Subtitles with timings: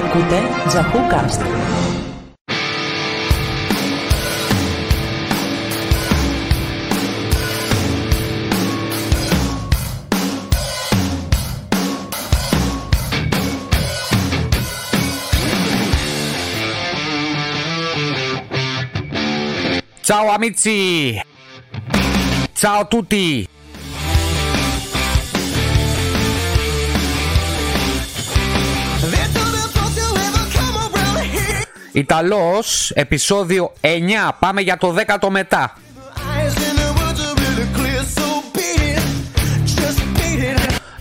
[0.00, 0.42] Ακούτε
[1.10, 1.40] Cast.
[20.06, 21.20] Ciao amici!
[22.52, 23.48] Ciao a tutti!
[31.91, 33.87] Ιταλός, επεισόδιο 9,
[34.39, 35.73] πάμε για το 10ο μετά.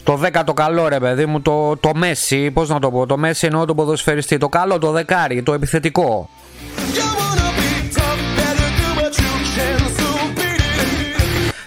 [0.05, 3.47] Το 10ο καλό ρε παιδί μου, το, το Μέση, πώς να το πω, το Μέση
[3.47, 6.29] εννοώ το ποδοσφαιριστή, το καλό, το δεκάρι, το επιθετικό.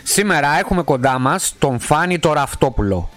[0.03, 3.09] Σήμερα έχουμε κοντά μας τον Φάνη το Ραφτόπουλο.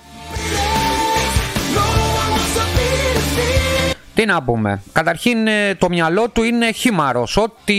[4.16, 4.82] Τι να πούμε.
[4.92, 7.36] Καταρχήν ε, το μυαλό του είναι χήμαρος.
[7.36, 7.74] Ό,τι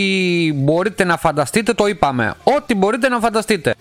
[0.54, 2.34] μπορείτε να φανταστείτε το είπαμε.
[2.44, 3.74] Ό,τι μπορείτε να φανταστείτε.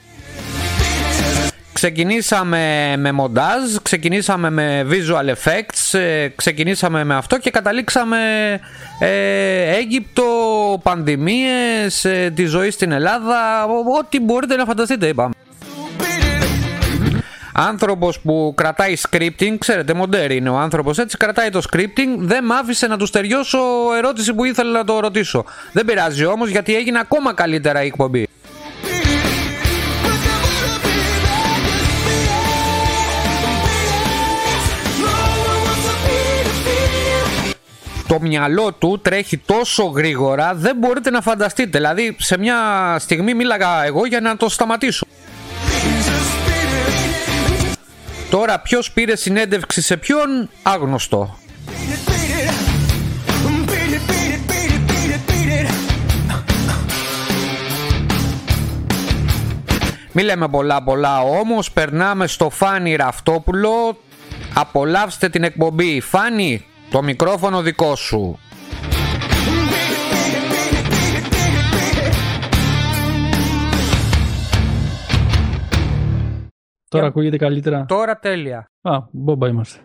[1.73, 8.17] Ξεκινήσαμε με μοντάζ, ξεκινήσαμε με visual effects, ε, ξεκινήσαμε με αυτό και καταλήξαμε
[9.00, 10.23] ε, Αίγυπτο,
[10.84, 13.66] πανδημίες, ε, τη ζωή στην Ελλάδα,
[14.00, 15.34] ό,τι μπορείτε να φανταστείτε είπαμε.
[17.60, 22.52] Άνθρωπος που κρατάει scripting, ξέρετε μοντέρ είναι ο άνθρωπος έτσι, κρατάει το scripting, δεν μ'
[22.52, 23.60] άφησε να τους στεριώσω
[23.98, 25.46] ερώτηση που ήθελα να το ρωτήσω.
[25.72, 28.28] Δεν πειράζει όμως γιατί έγινε ακόμα καλύτερα η εκπομπή.
[38.08, 41.78] το μυαλό του τρέχει τόσο γρήγορα δεν μπορείτε να φανταστείτε.
[41.78, 42.58] Δηλαδή σε μια
[43.00, 45.08] στιγμή μίλαγα εγώ για να το σταματήσω.
[48.30, 51.38] Τώρα ποιος πήρε συνέντευξη σε ποιον άγνωστο.
[60.11, 63.98] Μη λέμε πολλά πολλά όμως περνάμε στο Φάνη Ραφτόπουλο
[64.54, 68.39] Απολαύστε την εκπομπή Φάνη το μικρόφωνο δικό σου.
[76.89, 77.86] Τώρα ακούγεται καλύτερα.
[77.86, 78.71] Τώρα τέλεια.
[78.81, 79.83] Α, μπόμπα είμαστε.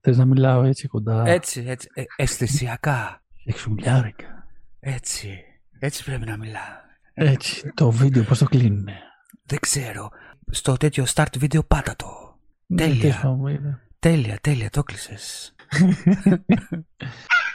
[0.00, 1.88] Θες να μιλάω έτσι κοντά; Έτσι, έτσι.
[1.94, 3.22] Ε, αισθησιακά.
[3.44, 4.46] Εξουλιάρικα.
[4.80, 5.44] Έτσι.
[5.78, 6.84] Έτσι πρέπει να μιλά.
[7.14, 7.72] Έτσι.
[7.74, 9.00] Το βίντεο πώς το κλείνουνε;
[9.44, 10.10] Δεν ξέρω.
[10.50, 12.38] Στο τέτοιο start βίντεο πάτα το.
[12.66, 13.38] Ναι, τέλεια.
[13.44, 13.80] Τέλεια.
[13.98, 15.54] Τέλεια, τέλεια, το κλείσες.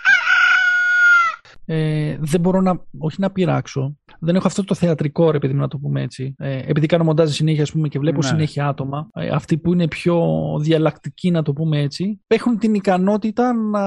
[1.74, 3.98] ε, δεν μπορώ να, όχι να πειράξω.
[4.20, 6.36] Δεν έχω αυτό το θεατρικό, ρε παιδί μου, να το πούμε έτσι.
[6.38, 8.28] Ε, επειδή κάνω μοντάζ συνέχεια, ας πούμε, και βλέπω ναι.
[8.28, 10.24] συνέχεια άτομα, ε, αυτοί που είναι πιο
[10.59, 13.84] διαλλακτικοί, να το πούμε έτσι, έχουν την ικανότητα να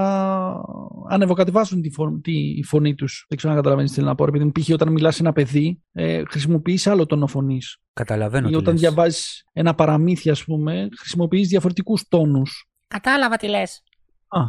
[1.09, 3.27] ανεβοκατεβάσουν τη, φωνή, τη φωνή τους.
[3.29, 4.25] Δεν ξέρω αν καταλαβαίνεις τι θέλω να πω.
[4.25, 4.69] Επειδή π.χ.
[4.73, 7.79] όταν μιλάς σε ένα παιδί, ε, χρησιμοποιείς άλλο τόνο φωνής.
[7.93, 8.49] Καταλαβαίνω.
[8.49, 12.69] Ή όταν διαβάζεις ένα παραμύθι, ας πούμε, χρησιμοποιείς διαφορετικούς τόνους.
[12.87, 13.83] Κατάλαβα τι λες.
[14.29, 14.41] Α.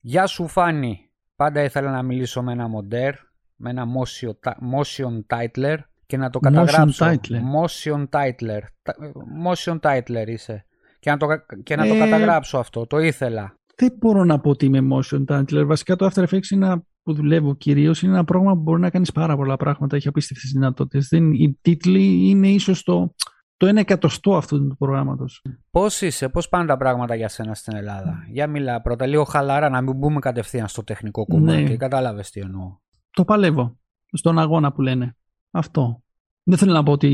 [0.00, 1.11] Γεια σου Φάνη.
[1.42, 3.14] Πάντα ήθελα να μιλήσω με ένα μοντέρ,
[3.56, 3.84] με ένα
[4.74, 5.76] motion titler
[6.06, 7.06] και να το καταγράψω.
[7.06, 7.40] Motion titler.
[7.56, 8.60] Motion titler.
[9.46, 10.64] Motion titler είσαι.
[10.98, 11.26] Και να το,
[11.62, 12.86] και να το ε, καταγράψω αυτό.
[12.86, 13.54] Το ήθελα.
[13.76, 15.64] Δεν μπορώ να πω ότι είμαι motion titler.
[15.66, 18.90] Βασικά το After Effects είναι ένα που δουλεύω κυρίως είναι ένα πρόγραμμα που μπορεί να
[18.90, 19.96] κάνεις πάρα πολλά πράγματα.
[19.96, 21.10] Έχει απίστευτες δυνατότητες.
[21.10, 23.14] Οι τίτλοι είναι ίσως το,
[23.62, 25.44] το ένα εκατοστό αυτού του προγράμματος.
[25.70, 29.68] Πώς είσαι, πώς πάνε τα πράγματα για σένα στην Ελλάδα; Για μιλά πρώτα, λίγο χαλαρά,
[29.68, 31.62] να μην μπούμε κατευθείαν στο τεχνικό κομμάτι.
[31.62, 31.76] Ναι.
[31.76, 32.76] Κατάλαβες τι εννοώ.
[33.10, 33.78] Το παλεύω.
[34.12, 35.16] Στον αγώνα που λένε.
[35.50, 36.02] Αυτό.
[36.42, 37.08] Δεν θέλω να πω ότι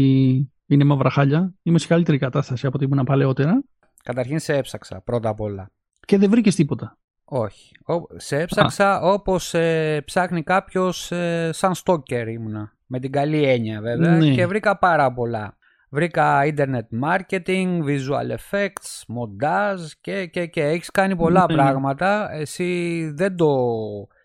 [0.67, 1.55] είναι μαύρα χάλια.
[1.63, 3.63] Είμαι σε καλύτερη κατάσταση από ό,τι ήμουν παλαιότερα.
[4.03, 5.71] Καταρχήν σε έψαξα πρώτα απ' όλα.
[6.07, 6.99] Και δεν βρήκες τίποτα.
[7.25, 7.73] Όχι.
[8.17, 12.73] Σε έψαξα όπως ε, ψάχνει κάποιος ε, σαν στόκερ ήμουνα.
[12.87, 14.17] Με την καλή έννοια βέβαια.
[14.17, 14.31] Ναι.
[14.31, 15.58] Και βρήκα πάρα πολλά.
[15.91, 21.55] Βρήκα internet marketing, visual effects, montage και, και, και έχεις κάνει πολλά ναι.
[21.55, 22.33] πράγματα.
[22.33, 23.47] Εσύ δεν το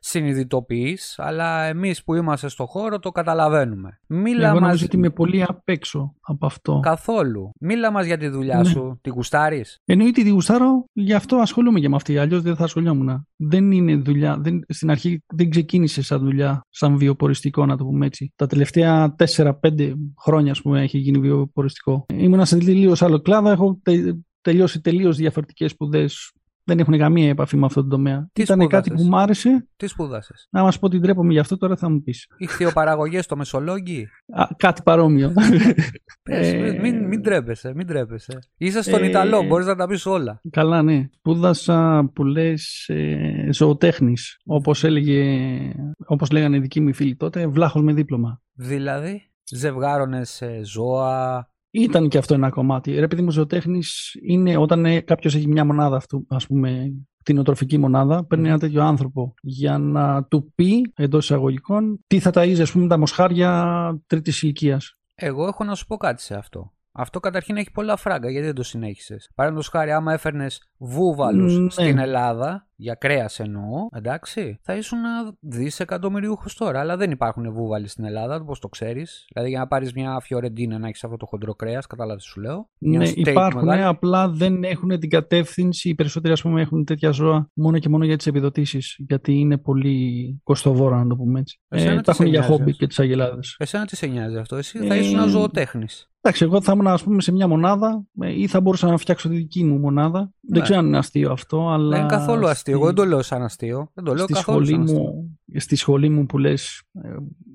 [0.04, 4.00] συνειδητοποιείς, αλλά εμείς που είμαστε στο χώρο το καταλαβαίνουμε.
[4.08, 4.84] Μίλα Εγώ μας...
[4.84, 6.80] ότι είμαι πολύ απ' έξω από αυτό.
[6.82, 7.52] Καθόλου.
[7.60, 8.64] Μίλα μας για τη δουλειά ναι.
[8.64, 9.00] σου.
[9.02, 12.18] Τη γουστάρεις; Εννοείται τη γουστάρω, γι' αυτό ασχολούμαι και με αυτή.
[12.18, 13.28] Αλλιώς δεν θα ασχολιόμουν.
[13.36, 14.38] Δεν είναι δουλειά.
[14.40, 18.34] Δεν, στην αρχή δεν ξεκίνησε σαν δουλειά, σαν βιοποριστικό, να το πούμε έτσι.
[18.36, 22.06] Τα τελευταία 4-5 χρόνια, ας πούμε, έχει γίνει βιοποριστικό.
[22.14, 23.50] Ήμουν σε τελείω άλλο κλάδο.
[23.50, 23.82] Έχω
[24.42, 26.32] τελειώσει τελείως διαφορετικές σπουδές
[26.64, 28.30] Δεν έχουν καμία επαφή με αυτό το τομέα.
[28.34, 29.68] Τι Ήταν κάτι που μου άρεσε.
[29.76, 32.28] Τι σπούδασες; Να μας πω ότι ντρέπομαι γι' αυτό, τώρα θα μου πεις.
[32.38, 34.08] Ηχθειοπαραγωγέ στο Μεσολόγγι;
[34.58, 35.34] κάτι παρόμοιο.
[36.24, 36.78] Πες, ε...
[36.82, 38.40] μην, μην τρέπεσαι, μην τρέπεσαι.
[38.58, 39.08] Είσαι στον ε...
[39.08, 40.42] Ιταλό, μπορείς να τα πεις όλα.
[40.50, 41.08] Καλά, ναι.
[41.18, 44.42] Σπούδασα που λες ε, ζωοτέχνης.
[44.46, 45.58] Όπως έλεγε,
[46.06, 48.42] όπως λέγανε οι δικοί μου φίλοι τότε, βλάχο με δίπλωμα.
[48.54, 53.00] Δηλαδή, ζευγάρωνες ζώα, ήταν και αυτό ένα κομμάτι.
[53.00, 57.78] Ρε παιδί μου, ζωοτέχνης είναι όταν ε, κάποιος έχει μια μονάδα αυτού, ας πούμε, κτηνοτροφική
[57.78, 62.72] μονάδα, παίρνει ένα τέτοιο άνθρωπο για να του πει εντός εισαγωγικών τι θα ταΐζει, ας
[62.72, 64.98] πούμε, τα μοσχάρια τρίτης ηλικίας.
[65.16, 66.73] Εγώ έχω να σου πω κάτι σε αυτό.
[66.96, 68.30] Αυτό καταρχήν έχει πολλά φράγκα.
[68.30, 69.32] Γιατί δεν το συνέχισες.
[69.36, 71.70] Παραδείγματος χάρη, άμα έφερνες βούβαλους ναι.
[71.70, 75.00] στην Ελλάδα, για κρέας εννοώ, εντάξει, θα ήσουν
[75.40, 76.80] δισεκατομμυριούχος τώρα.
[76.80, 79.26] Αλλά δεν υπάρχουν βούβαλοι στην Ελλάδα, όπως το ξέρεις.
[79.34, 82.70] Δηλαδή, για να πάρεις μια φιωρεντίνα να έχεις αυτό το χοντρό κρέας, κατάλαβες σου λέω.
[82.78, 85.90] Ναι, υπάρχουν, ναι, απλά δεν έχουν την κατεύθυνση.
[85.90, 88.96] Οι περισσότεροι, ας πούμε, έχουν τέτοια ζώα μόνο και μόνο για τις επιδοτήσεις.
[88.98, 91.62] Γιατί είναι πολύ κοστοβόρα, να το πούμε έτσι.
[91.68, 93.56] Ε, τα έχουν για χόμπι και τις αγελάδες.
[93.60, 95.28] Εσένα τι σε νοιάζει αυτό, εσύ θα ήσουν ε...
[95.28, 96.08] ζωοτέχνης.
[96.26, 99.30] Εντάξει, εγώ θα ήμουν ας πούμε, σε μια μονάδα ε, ή θα μπορούσα να φτιάξω
[99.30, 100.20] τη δική μου μονάδα.
[100.20, 100.30] Ναι.
[100.42, 101.90] Δεν ξέρω αν είναι αστείο αυτό, αλλά.
[101.90, 102.74] Δεν είναι καθόλου αστείο.
[102.74, 103.92] Εγώ δεν το λέω σαν αστείο.
[103.94, 107.10] Δεν το λέω στη καθόλου σχολή σαν μου, Στη σχολή μου που λες, ε,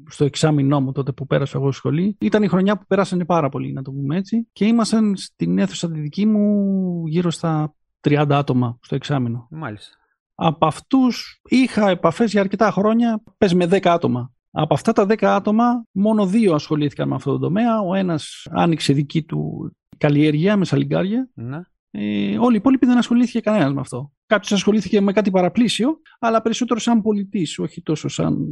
[0.09, 3.73] στο εξάμεινό μου τότε που πέρασα εγώ σχολή, ήταν η χρονιά που πέρασαν πάρα πολύ,
[3.73, 4.49] να το πούμε έτσι.
[4.53, 9.47] Και ήμασταν στην αίθουσα τη δική μου γύρω στα 30 άτομα στο εξάμεινο.
[9.51, 9.97] Μάλιστα.
[10.35, 14.33] Από αυτούς είχα επαφές για αρκετά χρόνια, πες με 10 άτομα.
[14.51, 17.81] Από αυτά τα 10 άτομα, μόνο δύο ασχολήθηκαν με αυτό το τομέα.
[17.81, 21.29] Ο ένας άνοιξε δική του καλλιέργεια με σαλιγκάρια.
[21.35, 21.61] Ναι.
[21.91, 24.13] Ε, όλοι οι υπόλοιποι δεν ασχολήθηκε κανένας με αυτό.
[24.27, 28.47] Κάποιος ασχολήθηκε με κάτι παραπλήσιο, αλλά περισσότερο σαν πολιτής, όχι τόσο σαν.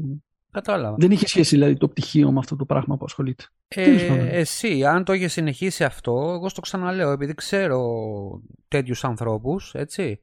[0.50, 0.96] Κατάλαβα.
[0.98, 3.44] Δεν είχε σχέση δηλαδή το πτυχίο με αυτό το πράγμα που ασχολείται.
[3.68, 7.80] Ε, εσύ, αν το είχε συνεχίσει αυτό, εγώ στο ξαναλέω, επειδή ξέρω
[8.68, 10.14] τέτοιους ανθρώπους, έτσι, ε,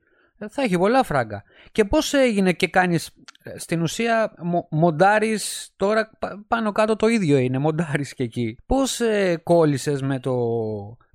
[0.50, 1.44] θα έχει πολλά φράγκα.
[1.72, 3.12] Και πώς έγινε και κάνεις
[3.56, 6.10] στην ουσία μο, μοντάρεις τώρα
[6.48, 8.58] πάνω κάτω το ίδιο είναι, μοντάρεις και εκεί.
[8.66, 10.36] Πώς ε, κόλλησες με το,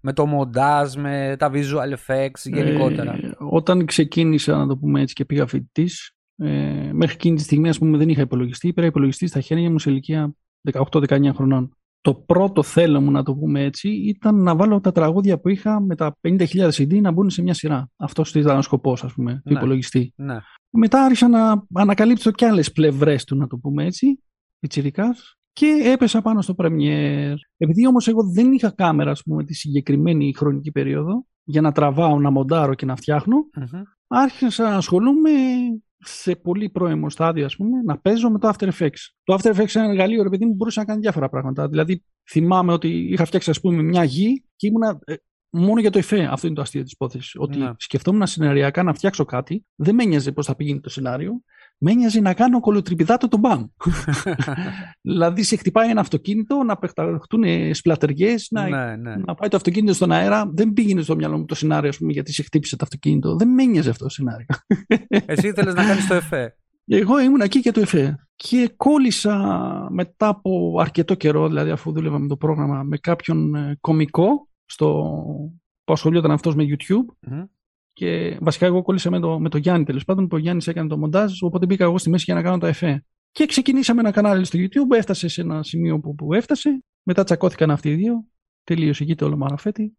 [0.01, 5.15] με το μοντάζ, με τα visual effects γενικότερα; Ε, όταν ξεκίνησα να το πούμε έτσι
[5.15, 9.31] και πήγα φοιτητής, ε, μέχρι εκείνη τη στιγμή ας πούμε δεν είχα υπολογιστή, πήρα υπολογιστής
[9.31, 10.35] στα χέρια μου σε ηλικία
[10.73, 11.78] 18-19 χρονών.
[12.01, 15.81] Το πρώτο θέλω μου να το πούμε έτσι ήταν να βάλω τα τραγούδια που είχα
[15.81, 17.89] με τα 50.000 CD να μπουν σε μια σειρά.
[17.97, 19.59] Αυτός ήταν ο σκοπός, ας πούμε, του ναι.
[19.59, 20.13] υπολογιστή.
[20.17, 20.37] Ναι.
[20.71, 24.23] Μετά άρχισα να ανακαλύψω και άλλες πλευρές του, να το πούμε έτσι,
[24.59, 27.37] πιτσιρικάς, και έπεσα πάνω στο Premiere.
[27.57, 32.21] Επειδή όμως εγώ δεν είχα κάμερα, ας πούμε, τη συγκεκριμένη χρονική περίοδο, για να τραβάω,
[32.21, 33.37] να μοντάρω και να φτιαχνω
[34.09, 35.31] άρχισα να ασχολούμαι
[35.99, 39.11] σε πολύ πρώιμο στάδιο, ας πούμε, να παίζω με το After Effects.
[39.25, 41.69] Το After Effects είναι ένα εργαλείο, ρε παιδί μου, μπορούσε να κάνει διάφορα πράγματα.
[41.69, 45.15] Δηλαδή, θυμάμαι ότι είχα φτιάξει, ας πούμε, μια γη και ήμουνα ε,
[45.51, 46.29] μόνο για το εφέ.
[46.31, 47.35] Αυτό είναι το αστείο της υπόθεσης.
[47.37, 47.71] Ότι ναι.
[47.77, 51.43] σκεφτόμουν σεναριακά να φτιάξω κάτι, δεν με ένοιαζε πώς θα πηγαίνει το σενάριο,
[51.79, 53.67] με ένοιαζε να κάνω κολοτριπιδάτο τον μπαμ.
[55.11, 57.45] δηλαδή, σε χτυπάει ένα αυτοκίνητο, να πεταχτούν
[57.75, 59.17] σπλατεριές, να, ναι, ναι.
[59.17, 60.51] να πάει το αυτοκίνητο στον αέρα.
[60.55, 63.37] Δεν πήγαινε στο μυαλό μου το σενάριο, πούμε, γιατί σε χτύπησε το αυτοκίνητο.
[63.37, 64.47] Δεν με ένοιαζε αυτό το σενάριο.
[65.27, 66.57] Εσύ ήθελες να κάνεις το εφέ.
[66.91, 69.37] Εγώ ήμουν εκεί για το ΕΦΕ και κόλλησα
[69.91, 75.15] μετά από αρκετό καιρό, δηλαδή αφού δούλευα με το πρόγραμμα, με κάποιον ε, κομικό στο,
[75.85, 77.31] που ασχολιόταν αυτός με YouTube.
[77.31, 77.45] Mm-hmm.
[77.99, 80.89] Και βασικά εγώ κόλλησα με το, με το Γιάννη τέλος πάντων, που ο Γιάννης έκανε
[80.89, 83.05] το μοντάζ, οπότε μπήκα εγώ στη μέση για να κάνω το εφέ.
[83.31, 86.85] Και ξεκινήσαμε ένα κανάλι στο YouTube, έφτασε σε ένα σημείο που, που έφτασε.
[87.03, 88.25] Μετά τσακώθηκαν αυτοί οι δύο.
[88.65, 89.97] Τελείωσε εκεί το όλο μαραφέτη.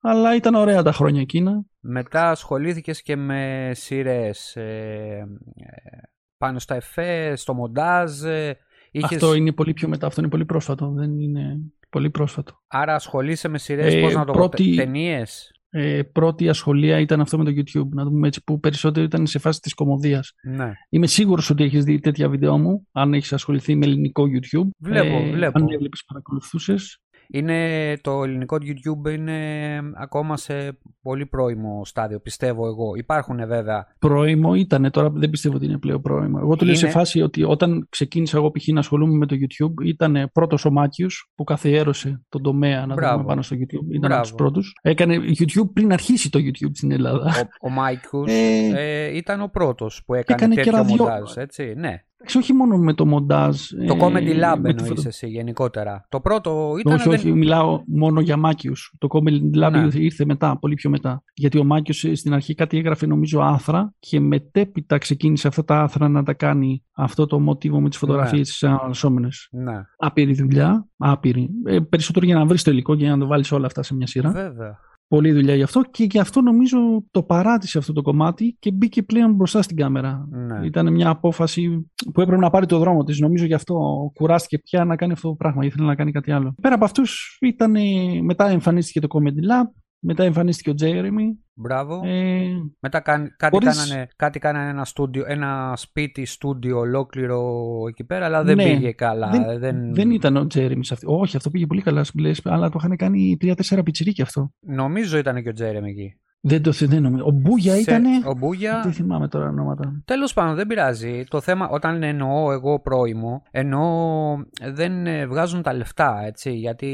[0.00, 1.64] Αλλά ήταν ωραία τα χρόνια εκείνα.
[1.80, 6.00] Μετά ασχολήθηκες και με σειρές ε, ε,
[6.38, 8.22] πάνω στα εφέ, στο μοντάζ.
[8.22, 8.58] Ε,
[8.90, 9.12] είχες...
[9.12, 10.90] Αυτό είναι πολύ πιο μετά, αυτό είναι πολύ πρόσφατο.
[10.90, 11.58] Δεν είναι
[11.90, 12.62] πολύ πρόσφατο.
[12.66, 17.20] Άρα ασχολείσαι με σειρές, ε, πώς να το πρώτη, πω, ταινίες; Ε, πρώτη ασχολία ήταν
[17.20, 20.32] αυτό με το YouTube, να το πούμε έτσι, που περισσότερο ήταν σε φάση της κομμωδίας.
[20.42, 20.72] Ναι.
[20.88, 24.68] Είμαι σίγουρος ότι έχεις δει τέτοια βίντεο μου, αν έχεις ασχοληθεί με ελληνικό YouTube.
[24.78, 25.58] Βλέπω, ε, βλέπω.
[25.58, 26.98] Αν έβλεπες παρακολουθούσες.
[27.34, 32.94] Είναι, το ελληνικό YouTube είναι ακόμα σε πολύ πρώιμο στάδιο, πιστεύω εγώ.
[32.96, 33.86] Υπάρχουν βέβαια.
[33.98, 36.38] Πρώιμο ήταν, τώρα δεν πιστεύω ότι είναι πλέον πρώιμο.
[36.40, 38.68] Εγώ το λέω σε φάση ότι όταν ξεκίνησα εγώ π.χ.
[38.68, 43.24] να ασχολούμαι με το YouTube, ήταν πρώτος ο Μάκιος που καθιέρωσε τον τομέα να δούμε
[43.24, 43.94] πάνω στο YouTube.
[43.94, 44.76] Ήταν από τους πρώτους.
[44.82, 47.50] Έκανε YouTube πριν αρχίσει το YouTube στην Ελλάδα.
[47.60, 51.74] Ο, ο Mikeius ε, ε, ήταν ο πρώτος που έκανε, έκανε τέτοιο μοντάζ, έτσι.
[51.76, 52.02] Ναι
[52.38, 53.60] όχι μόνο με το μοντάζ.
[53.86, 56.06] Το Comedy ε, Lab εννοείς εσύ γενικότερα.
[56.08, 56.94] Το πρώτο ήταν...
[56.94, 58.94] Όχι, όχι, μιλάω μόνο για Mikeius.
[58.98, 59.88] Το Comedy Lab ναι.
[59.92, 61.22] ήρθε μετά, πολύ πιο μετά.
[61.34, 65.80] Γιατί ο Mikeius ε, στην αρχή κάτι έγραφε νομίζω άρθρα και μετέπειτα ξεκίνησε αυτά τα
[65.80, 68.06] άρθρα να τα κάνει αυτό το μοτίβο με τις ναι.
[68.06, 68.42] φωτογραφίες ναι.
[68.42, 69.48] τις εναλλασσόμενες.
[69.50, 69.82] Ναι.
[69.98, 71.48] Άπειρη δουλειά, άπειρη.
[71.64, 73.94] Ε, περισσότερο για να βρεις το υλικό και για να το βάλεις όλα αυτά σε
[73.94, 74.30] μια σειρά.
[74.30, 74.78] Βέβαια.
[75.12, 76.78] Πολλή δουλειά γι' αυτό και γι' αυτό νομίζω
[77.10, 80.28] το παράτησε αυτό το κομμάτι και μπήκε πλέον μπροστά στην κάμερα.
[80.30, 80.66] Ναι.
[80.66, 83.18] Ήταν μια απόφαση που έπρεπε να πάρει το δρόμο της.
[83.18, 83.74] Νομίζω γι' αυτό
[84.14, 85.64] κουράστηκε πια να κάνει αυτό το πράγμα.
[85.64, 86.54] Ήθελε να κάνει κάτι άλλο.
[86.60, 87.74] Πέρα από αυτούς ήταν,
[88.22, 89.66] μετά εμφανίστηκε το Comedy Lab,
[90.02, 91.36] μετά εμφανίστηκε ο Τζέρεμι.
[91.54, 92.00] Μπράβο.
[92.04, 92.44] Ε,
[92.80, 98.24] Μετά κάν- κάτι, χωρίς- κάνανε, κάτι κάνανε ένα, στούντιο, ένα σπίτι στούντιο ολόκληρο εκεί πέρα,
[98.24, 98.64] αλλά δεν Ναι.
[98.64, 99.30] πήγε καλά.
[99.30, 99.94] δεν, Ε, δεν...
[99.94, 101.06] δεν ήταν ο Τζέρεμι σε αυτή.
[101.08, 102.04] Όχι, αυτό πήγε πολύ καλά.
[102.18, 104.52] Λες, αλλά το είχαν κάνει τρία-τέσσερα πιτσιρίκια αυτό.
[104.60, 106.16] Νομίζω ήταν και ο Τζέρεμι εκεί.
[106.44, 107.24] Δεν το δεν νομίζω.
[107.26, 108.04] Ο Μπούγια Σε- ήταν.
[108.26, 108.80] Ο Μπούγια.
[108.84, 110.02] Δεν θυμάμαι τώρα ονόματα.
[110.04, 111.24] Τέλος πάντων, δεν πειράζει.
[111.28, 114.36] Το θέμα, όταν εννοώ εγώ πρώιμο, εννοώ
[114.72, 116.52] δεν ε, βγάζουν τα λεφτά, έτσι.
[116.54, 116.88] Γιατί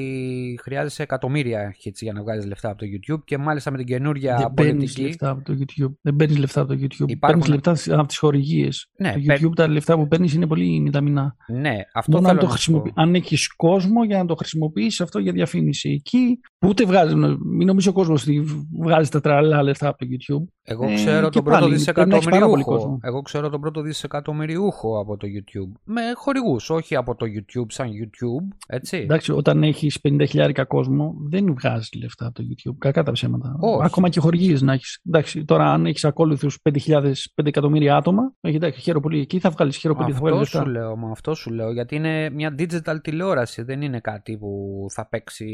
[0.63, 4.37] χρειάζεσαι εκατομμύρια hits για να βγάζεις λεφτά από το YouTube και μάλιστα με την καινούργια
[4.37, 5.03] δεν παίρνεις πολιτική.
[5.03, 5.93] λεφτά από το YouTube.
[6.03, 7.09] Δεν παίρνεις λεφτά από το YouTube.
[7.09, 8.89] Υπάρχουν- Παίρνεις λεφτά από τις χορηγίες.
[8.99, 11.37] Ναι, το παίρ- YouTube τα λεφτά που παίρνεις είναι πολύ μηδαμινά.
[11.47, 12.79] Ναι, αυτό Μόνο θέλω αν, το να σου πω.
[12.79, 15.91] χρησιμοποιεί, αν έχεις κόσμο για να το χρησιμοποιήσει αυτό για διαφήμιση.
[15.91, 17.15] Εκεί που ούτε βγάζει.
[17.57, 18.45] Μην νομίζεις ο κόσμος ότι
[18.81, 20.45] βγάζεις τα τραλά λεφτά από το YouTube.
[20.71, 22.71] Εγώ Ε, ξέρω και τον πρώτο πάλι, πρέπει να έχεις πάρα πολύ δισεκατομμυριούχο.
[22.77, 22.99] κόσμο.
[23.03, 25.73] Εγώ ξέρω τον πρώτο δισεκατομμυριούχο από το YouTube.
[25.85, 28.57] Με χορηγούς, όχι από το YouTube σαν YouTube.
[28.67, 28.97] Έτσι.
[28.97, 32.75] Εντάξει, όταν έχεις 50.000 κόσμο, δεν βγάζεις λεφτά από το YouTube.
[32.79, 33.57] Κακά τα ψέματα.
[33.61, 33.85] Όχι.
[33.85, 35.01] Ακόμα και χορηγίε να έχεις.
[35.07, 39.21] Εντάξει, τώρα αν έχεις ακόλουθους 5.000, 5 εκατομμύρια άτομα, έχει, εντάξει, χαίρομαι πολύ.
[39.21, 40.13] Εκεί θα βγάλεις, χαίρομαι πολύ.
[40.13, 40.71] Θα βγάλεις Αυτό λεφτά.
[40.71, 41.73] σου λέω, μα αυτό σου λέω.
[41.73, 43.63] Γιατί είναι μια digital τηλεόραση.
[43.63, 45.47] Δεν είναι κάτι που θα παίξει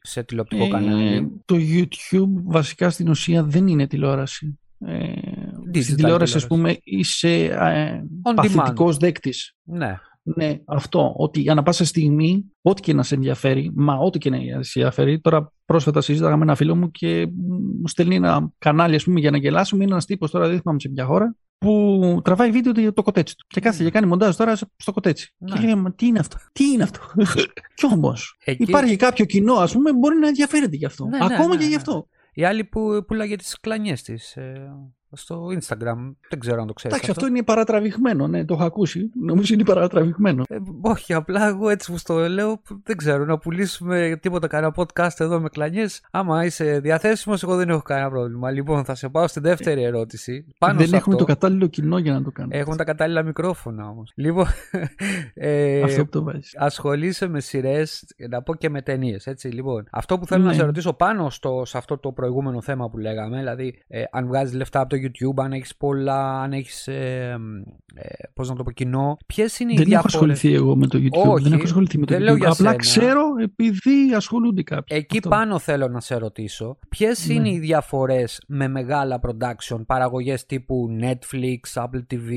[0.00, 1.42] σε τηλεοπτικό Ε, κανάλι.
[1.44, 4.58] το YouTube βασικά στην ουσία δεν είναι τηλεόραση.
[4.86, 5.12] Ε,
[5.82, 6.46] στην τηλεόραση, ας τηλεόραση.
[6.46, 9.54] πούμε, είσαι ε, On παθητικός δέκτης.
[9.62, 9.98] Ναι.
[10.22, 11.14] Ναι, αυτό.
[11.16, 15.20] Ότι ανά πάσα στιγμή, ό,τι και να σε ενδιαφέρει, μα ό,τι και να σε ενδιαφέρει.
[15.20, 17.28] Τώρα, πρόσφατα συζήταγα με ένα φίλο μου και
[17.80, 19.82] μου στέλνει ένα κανάλι, ας πούμε, για να γελάσουμε.
[19.82, 23.36] Είναι ένας τύπος τώρα, δεν θυμάμαι σε ποια χώρα, που τραβάει βίντεο το- το κοτέτσι
[23.36, 23.44] του.
[23.48, 25.34] Και κάθεται και κάνει μοντάζ τώρα στο κοτέτσι.
[25.38, 25.52] Ναι.
[25.52, 27.00] Και λέει, μα τι είναι αυτό, τι είναι αυτό;
[27.74, 31.04] Κι όμως, Εκεί- υπάρχει κάποιο κοινό, ας πούμε, μπορεί να ενδιαφέρεται γι' αυτό.
[31.06, 31.76] Ναι, ναι, Ακόμα ναι, και γι' ναι.
[31.76, 32.08] αυτό.
[32.32, 34.36] Η άλλη που πουλάγε τις κλανιές της
[35.12, 36.14] στο Instagram.
[36.28, 36.96] Δεν ξέρω αν το ξέρεις.
[36.96, 39.10] Εντάξει, αυτό είναι παρατραβηγμένο, ναι, το έχω ακούσει.
[39.24, 40.42] Νομίζω είναι παρατραβηγμένο.
[40.48, 45.20] Ε, όχι, απλά εγώ έτσι που στο λέω, δεν ξέρω, να πουλήσουμε τίποτα κανένα podcast
[45.20, 46.00] εδώ με κλανιές.
[46.10, 48.50] Άμα είσαι διαθέσιμος, εγώ δεν έχω κανένα πρόβλημα.
[48.50, 50.46] Λοιπόν, θα σε πάω στη δεύτερη ερώτηση.
[50.58, 52.56] Πάνω Δεν σε έχουμε αυτό, το κατάλληλο κοινό για να το κάνουμε.
[52.56, 54.12] Έχουμε τα κατάλληλα μικρόφωνα όμως.
[54.14, 54.46] Λοιπόν,
[55.34, 56.56] ε, Αυτό που το βάζεις.
[56.56, 59.28] ασχολείσαι με σειρές, να πω και με ταινίες.
[59.44, 60.48] Λοιπόν, αυτό που θέλω Ναι.
[60.48, 64.26] να σε ρωτήσω πάνω στο, σε αυτό το προηγούμενο θέμα που λέγαμε, δηλαδή ε, αν
[64.26, 66.88] βγάζεις λεφτά από το YouTube, αν έχεις πολλά, αν έχεις.
[66.88, 67.36] Ε,
[67.94, 70.12] ε, Πώς να το πω, κοινό, ποιες είναι οι Δεν έχω διάφορε.
[70.14, 71.30] ασχοληθεί εγώ με το YouTube.
[71.30, 72.38] Όχι, δεν έχω ασχοληθεί με το δεν λέω YouTube.
[72.38, 72.76] για Απλά σένα.
[72.76, 74.96] ξέρω επειδή ασχολούνται κάποιοι.
[75.00, 75.28] Εκεί Αυτό.
[75.28, 77.34] πάνω θέλω να σε ρωτήσω, ποιες Ναι.
[77.34, 82.30] είναι οι διαφορές με μεγάλα production, παραγωγές τύπου Netflix, Apple TV,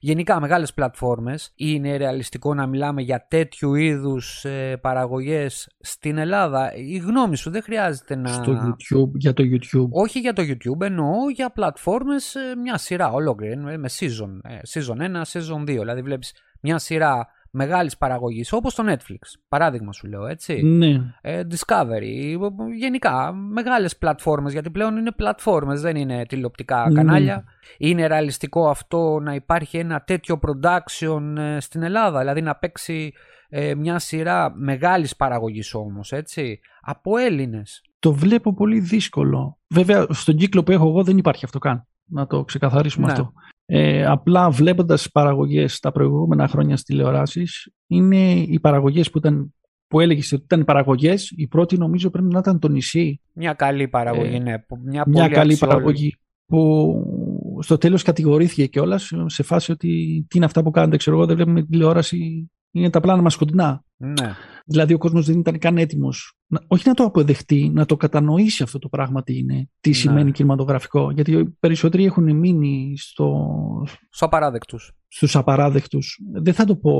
[0.00, 6.96] γενικά μεγάλες πλατφόρμες; Είναι ρεαλιστικό να μιλάμε για τέτοιου είδους ε, παραγωγές στην Ελλάδα; Η
[6.96, 8.28] γνώμη σου δεν χρειάζεται να...
[8.28, 9.88] Στο YouTube, για το YouTube.
[9.90, 14.58] Όχι για το YouTube, εννοώ για πλατφόρμες ε, μια σειρά ολόκληρη, ε, με season, ε,
[14.68, 15.64] season 1, season 2.
[15.64, 21.14] Δηλαδή βλέπεις μια σειρά μεγάλης παραγωγής όπως το Netflix, παράδειγμα σου λέω έτσι Ναι.
[21.20, 22.36] ε, Discovery,
[22.78, 26.94] γενικά μεγάλες πλατφόρμες, γιατί πλέον είναι πλατφόρμες, δεν είναι τηλεοπτικά Ναι.
[26.94, 27.44] κανάλια.
[27.78, 33.12] Είναι ρεαλιστικό αυτό να υπάρχει ένα τέτοιο production ε, στην Ελλάδα, δηλαδή να παίξει
[33.48, 37.82] ε, μια σειρά μεγάλης παραγωγής όμως, έτσι, από Έλληνες.
[37.98, 39.58] Το βλέπω πολύ δύσκολο.
[39.68, 41.86] Βέβαια, στον κύκλο που έχω εγώ δεν υπάρχει αυτό καν.
[42.10, 43.12] Να το ξεκαθαρίσουμε Ναι.
[43.12, 43.32] αυτό.
[43.66, 49.54] Ε, απλά βλέποντας παραγωγές τα προηγούμενα χρόνια στις τηλεοράσεις, είναι οι παραγωγές που ήταν
[49.88, 53.20] που έλεγες ότι ήταν παραγωγές, η πρώτη νομίζω πρέπει να ήταν το νησί.
[53.32, 54.54] Μια καλή παραγωγή, Ε, ναι.
[54.84, 55.58] Μια, Μια πολύ καλή αξιόλογη.
[55.58, 56.14] παραγωγή
[56.46, 61.26] που στο τέλος κατηγορήθηκε κιόλας σε φάση ότι τι είναι αυτά που κάνετε, ξέρω εγώ,
[61.26, 63.84] δεν βλέπουμε τηλεόραση, είναι τα πλάνα μας κοντινά.
[63.96, 64.34] Ναι.
[64.70, 68.62] Δηλαδή ο κόσμος δεν ήταν καν έτοιμος, να- όχι να το αποδεχτεί, να το κατανοήσει
[68.62, 69.94] αυτό το πράγμα τι είναι, τι Ναι.
[69.94, 71.10] σημαίνει κινηματογραφικό.
[71.10, 73.46] Γιατί οι περισσότεροι έχουν μείνει στο,
[74.10, 74.92] Στο απαράδεκτους.
[75.08, 76.18] στους απαράδεκτους.
[76.32, 76.92] Δεν θα το πω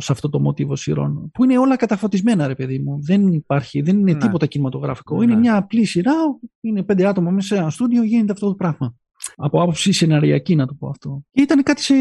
[0.00, 2.98] σε αυτό το μοτίβο σειρών, που είναι όλα καταφωτισμένα ρε παιδί μου.
[3.02, 4.18] Δεν υπάρχει, δεν είναι Ναι.
[4.18, 5.16] τίποτα κινηματογραφικό.
[5.16, 5.24] Ναι.
[5.24, 6.12] Είναι μια απλή σειρά,
[6.60, 8.94] είναι πέντε άτομα μέσα σε ένα στούντιο, γίνεται αυτό το πράγμα.
[9.36, 11.22] Από άποψη σεναριακή να το πω αυτό.
[11.32, 11.94] Και ήταν κάτι σε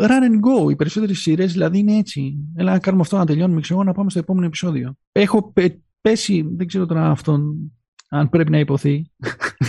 [0.00, 0.70] run and go.
[0.70, 2.34] Οι περισσότερες σειρές δηλαδή είναι έτσι.
[2.56, 4.94] Έλα να κάνουμε αυτό να τελειώνουμε, ξέρω εγώ, να πάμε στο επόμενο επεισόδιο.
[5.12, 7.72] Έχω πε- πέσει, δεν ξέρω τώρα αυτόν,
[8.08, 9.10] αν πρέπει να υποθεί.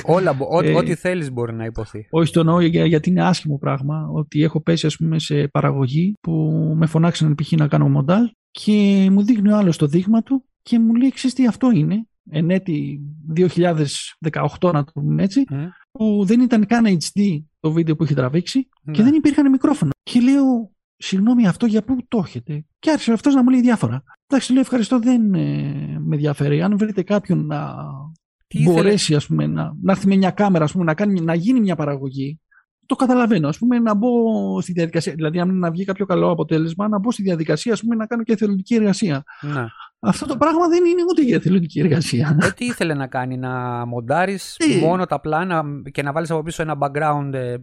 [0.03, 2.07] Όλα, μπο- ό, Ε, ό,τι θέλεις μπορεί να υποθεί.
[2.09, 4.07] Όχι το εννοώ για, γιατί είναι άσχημο πράγμα.
[4.13, 6.31] Ότι έχω πέσει ας πούμε σε παραγωγή που
[6.77, 7.51] με φωνάξαν π.χ.
[7.51, 11.35] να κάνω μοντάζ και μου δείχνει ο άλλος το δείγμα του και μου λέει ξέρεις
[11.35, 12.05] τι αυτό είναι.
[12.29, 13.01] Εν έτη
[13.35, 15.65] 2018 να το πούμε έτσι Μμ.
[15.91, 19.03] που δεν ήταν καν HD το βίντεο που είχε τραβήξει και Ναι.
[19.03, 19.91] δεν υπήρχαν μικρόφωνα.
[20.03, 24.03] Και λέω συγγνώμη αυτό για πού το έχετε; Και άρχισε αυτός να μου λέει διάφορα.
[24.27, 26.61] Εντάξει, λέω ευχαριστώ δεν ε, με ενδιαφέρει.
[26.61, 27.75] Αν βρείτε κάποιον να
[28.63, 31.59] μπορέσει ας πούμε, να, να έρθει με μια κάμερα ας πούμε, να, κάνει, να γίνει
[31.59, 32.39] μια παραγωγή,
[32.85, 33.47] το καταλαβαίνω.
[33.47, 34.09] Ας πούμε, να μπω
[34.61, 37.95] στη διαδικασία, δηλαδή αν να βγει κάποιο καλό αποτέλεσμα, να μπω στη διαδικασία ας πούμε,
[37.95, 39.23] να κάνω και εθελοντική εργασία.
[39.41, 39.65] Ναι.
[40.03, 42.37] Αυτό το πράγμα δεν είναι ούτε για εθελοντική εργασία.
[42.41, 46.61] Ε, τι ήθελε να κάνει, να μοντάρεις μόνο τα πλάνα και να βάλεις από πίσω
[46.61, 47.55] ένα background, ε,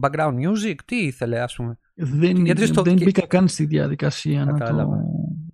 [0.00, 2.82] background music, τι ήθελε, ας πούμε; Δεν, Γιατί στο...
[2.82, 4.88] δεν μπήκα καν στη διαδικασία να το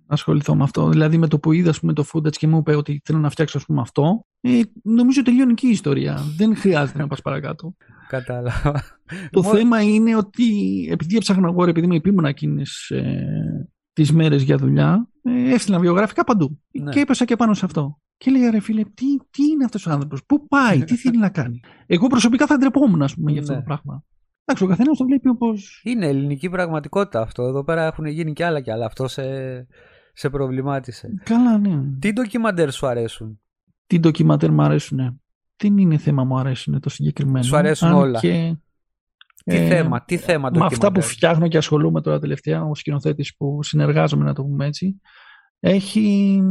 [0.07, 0.89] ασχοληθώ με αυτό.
[0.89, 3.59] Δηλαδή με το που είδα πούμε, το footage και μου είπε ότι θέλω να φτιάξω
[3.65, 6.17] πούμε, αυτό, ε, νομίζω τελειώνει και η ιστορία.
[6.37, 7.73] Δεν χρειάζεται να πας παρακάτω.
[8.07, 8.83] Κατάλαβα.
[9.31, 10.45] Το θέμα είναι ότι
[10.91, 13.01] επειδή έψαχνα εγώ, επειδή είμαι επίμονα εκείνε ε,
[13.99, 16.61] τις μέρες για δουλειά, ε, έστειλα βιογραφικά παντού.
[16.71, 16.91] Ναι.
[16.91, 17.99] Και έπεσα και πάνω σε αυτό.
[18.17, 21.29] Και λέει, ρε φίλε, τι, τι είναι αυτός ο άνθρωπος, πού πάει, τι θέλει να
[21.29, 21.59] κάνει.
[21.85, 23.59] Εγώ προσωπικά θα ντρεπόμουν, ας πούμε, για αυτό ναι.
[23.59, 24.03] το πράγμα.
[24.45, 25.53] Εντάξει, ο καθένας το βλέπει όπω.
[25.83, 27.43] Είναι ελληνική πραγματικότητα αυτό.
[27.43, 28.85] Εδώ πέρα έχουν γίνει και άλλα και άλλα.
[28.85, 29.23] Αυτό σε,
[30.13, 31.13] σε προβλημάτισε.
[31.23, 31.81] Καλά, ναι.
[31.99, 33.39] Τι ντοκιμαντέρ σου αρέσουν;
[33.87, 34.97] Τι ντοκιμαντέρ μου αρέσουν.
[34.97, 35.09] Ναι.
[35.57, 37.45] Δεν είναι θέμα μου αρέσουν το συγκεκριμένο.
[37.45, 38.19] Σου αρέσουν όλα.
[38.19, 38.57] Και,
[39.49, 43.35] τι ε, θέμα, τι θέμα Με αυτά που φτιάχνω και ασχολούμαι τώρα τελευταία, ο σκηνοθέτης
[43.37, 45.01] που συνεργάζομαι, να το πούμε έτσι,
[45.59, 46.41] έχει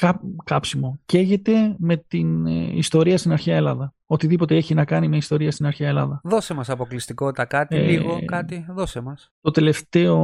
[0.00, 1.00] κά, κάψιμο.
[1.06, 3.94] Καίγεται με την ε, ιστορία στην αρχαία Ελλάδα.
[4.06, 6.20] Οτιδήποτε έχει να κάνει με ιστορία στην αρχαία Ελλάδα.
[6.24, 9.32] Δώσε μας αποκλειστικότητα κάτι, ε, λίγο κάτι, δώσε μας.
[9.40, 10.16] Το τελευταίο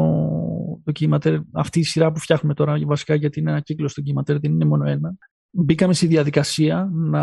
[0.85, 4.65] ντοκιματέρ, αυτή η σειρά που φτιάχνουμε τώρα βασικά γιατί είναι ένα κύκλος ντοκιματέρ, δεν είναι
[4.65, 5.15] μόνο ένα.
[5.51, 7.23] Μπήκαμε στη διαδικασία να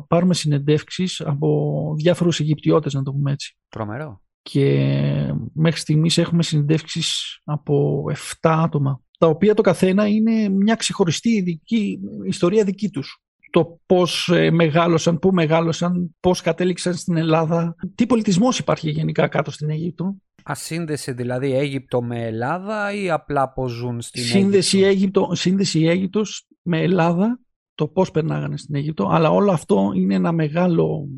[0.00, 3.56] πάρουμε συνεντεύξεις από διάφορους Αιγυπτιώτες, να το πούμε έτσι.
[3.68, 4.22] Τρομερό.
[4.42, 11.30] Και μέχρι στιγμής έχουμε συνεντεύξεις από 7 άτομα τα οποία το καθένα είναι μια ξεχωριστή
[11.30, 13.22] ειδική, ιστορία δική τους.
[13.50, 19.50] Το πώς ε, μεγάλωσαν, πού μεγάλωσαν, πώς κατέληξαν στην Ελλάδα, τι πολιτισμός υπάρχει γενικά κάτω
[19.50, 25.34] στην Αίγυπτο; Ασύνδεση δηλαδή Αίγυπτο με Ελλάδα ή απλά πώς ζουν στην σύνδεση Αίγυπτο; Αίγυπτο
[25.34, 27.40] σύνδεση Αίγυπτος με Ελλάδα,
[27.78, 31.08] το πώς περνάγανε στην Αίγυπτο, αλλά όλο αυτό είναι ένα μεγάλο...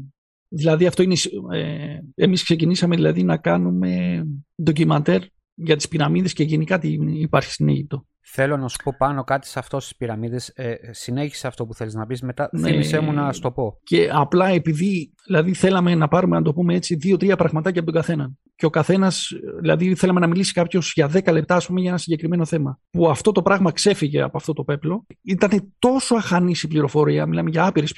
[0.49, 1.15] Δηλαδή αυτό είναι...
[1.53, 4.23] Ε, εμείς ξεκινήσαμε δηλαδή να κάνουμε
[4.63, 5.23] ντοκιμαντέρ
[5.55, 8.07] για τις πυραμίδες και γενικά τι υπάρχει στην Αίγυπτο.
[8.23, 10.49] Θέλω να σου πω πάνω κάτι σε αυτό στις πυραμίδες.
[10.49, 13.79] Ε, συνέχισε αυτό που θέλεις να πεις, μετά ναι, θύμισέ μου να σου το πω.
[13.83, 18.01] Και απλά επειδή δηλαδή θέλαμε να πάρουμε, να το πούμε έτσι, δύο-τρία πραγματάκια από τον
[18.01, 18.31] καθένα.
[18.55, 21.99] Και ο καθένας, δηλαδή θέλαμε να μιλήσει κάποιος για 10 λεπτά, ας πούμε, για ένα
[21.99, 22.81] συγκεκριμένο θέμα.
[22.91, 25.07] Που αυτό το πράγμα ξέφυγε από αυτό το πέπλο.
[25.23, 27.95] Ήταν τόσο αχανή η πληροφορία, μιλάμε για άπειρες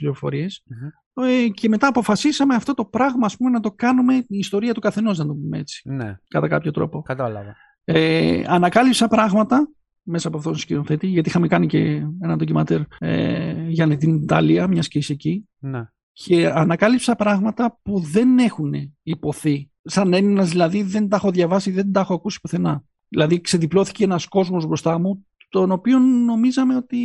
[1.14, 4.80] ε, και μετά αποφασίσαμε αυτό το πράγμα, ας πούμε, να το κάνουμε η ιστορία του
[4.80, 5.82] καθενός, να το πούμε έτσι.
[5.84, 6.16] Ναι.
[6.28, 7.02] Κατά κάποιο τρόπο.
[7.02, 7.56] Κατάλαβα.
[7.84, 9.68] Ε, ανακάλυψα πράγματα
[10.02, 14.66] μέσα από αυτόν τον σκηνοθέτη, γιατί είχαμε κάνει και ένα ντοκιματέρ ε, για την Ιταλία,
[14.66, 15.48] μιας και είσαι εκεί.
[15.58, 15.82] Ναι.
[16.12, 19.70] Και ανακάλυψα πράγματα που δεν έχουν υποθεί.
[19.82, 22.84] Σαν Έλληνας δηλαδή δεν τα έχω διαβάσει, δεν τα έχω ακούσει πουθενά.
[23.08, 26.98] Δηλαδή ξεδιπλώθηκε ένας κόσμος μπροστά μου, τον οποίο νομίζαμε ότι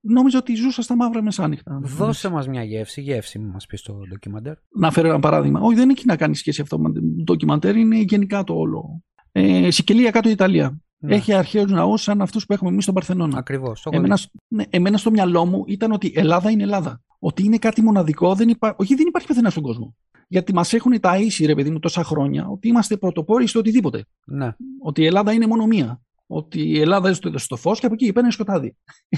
[0.00, 1.80] νόμιζα ότι ζούσα στα μαύρα μεσάνυχτα.
[1.82, 4.54] Δώσε μας μια γεύση, γεύση μου μας πεις το ντοκιμαντέρ.
[4.68, 5.60] Να φέρω ένα παράδειγμα.
[5.60, 9.02] Όχι, δεν έχει να κάνει σχέση αυτό με το ντοκιμαντέρ, είναι γενικά το όλο.
[9.32, 10.78] Ε, Σικελία κάτω Ιταλία.
[10.98, 11.14] Ναι.
[11.14, 13.38] Έχει αρχαίους ναούς σαν αυτούς που έχουμε εμείς στον Παρθενώνα.
[13.38, 13.86] Ακριβώς.
[13.90, 17.02] Εμένα, ναι, εμένα στο μυαλό μου ήταν ότι Ελλάδα είναι Ελλάδα.
[17.18, 18.74] Ότι είναι κάτι μοναδικό, δεν υπά...
[18.78, 19.94] όχι δεν υπάρχει πουθενά στον κόσμο.
[20.28, 24.04] Γιατί μας έχουν ταΐσει, ρε παιδί μου, τόσα χρόνια, ότι είμαστε πρωτοπόροι στο οτιδήποτε.
[24.26, 24.54] Ναι.
[24.82, 26.00] Ότι η Ελλάδα είναι μόνο μία.
[26.26, 28.76] Ότι η Ελλάδα είναι στο φως και από εκεί πέρα είναι σκοτάδι.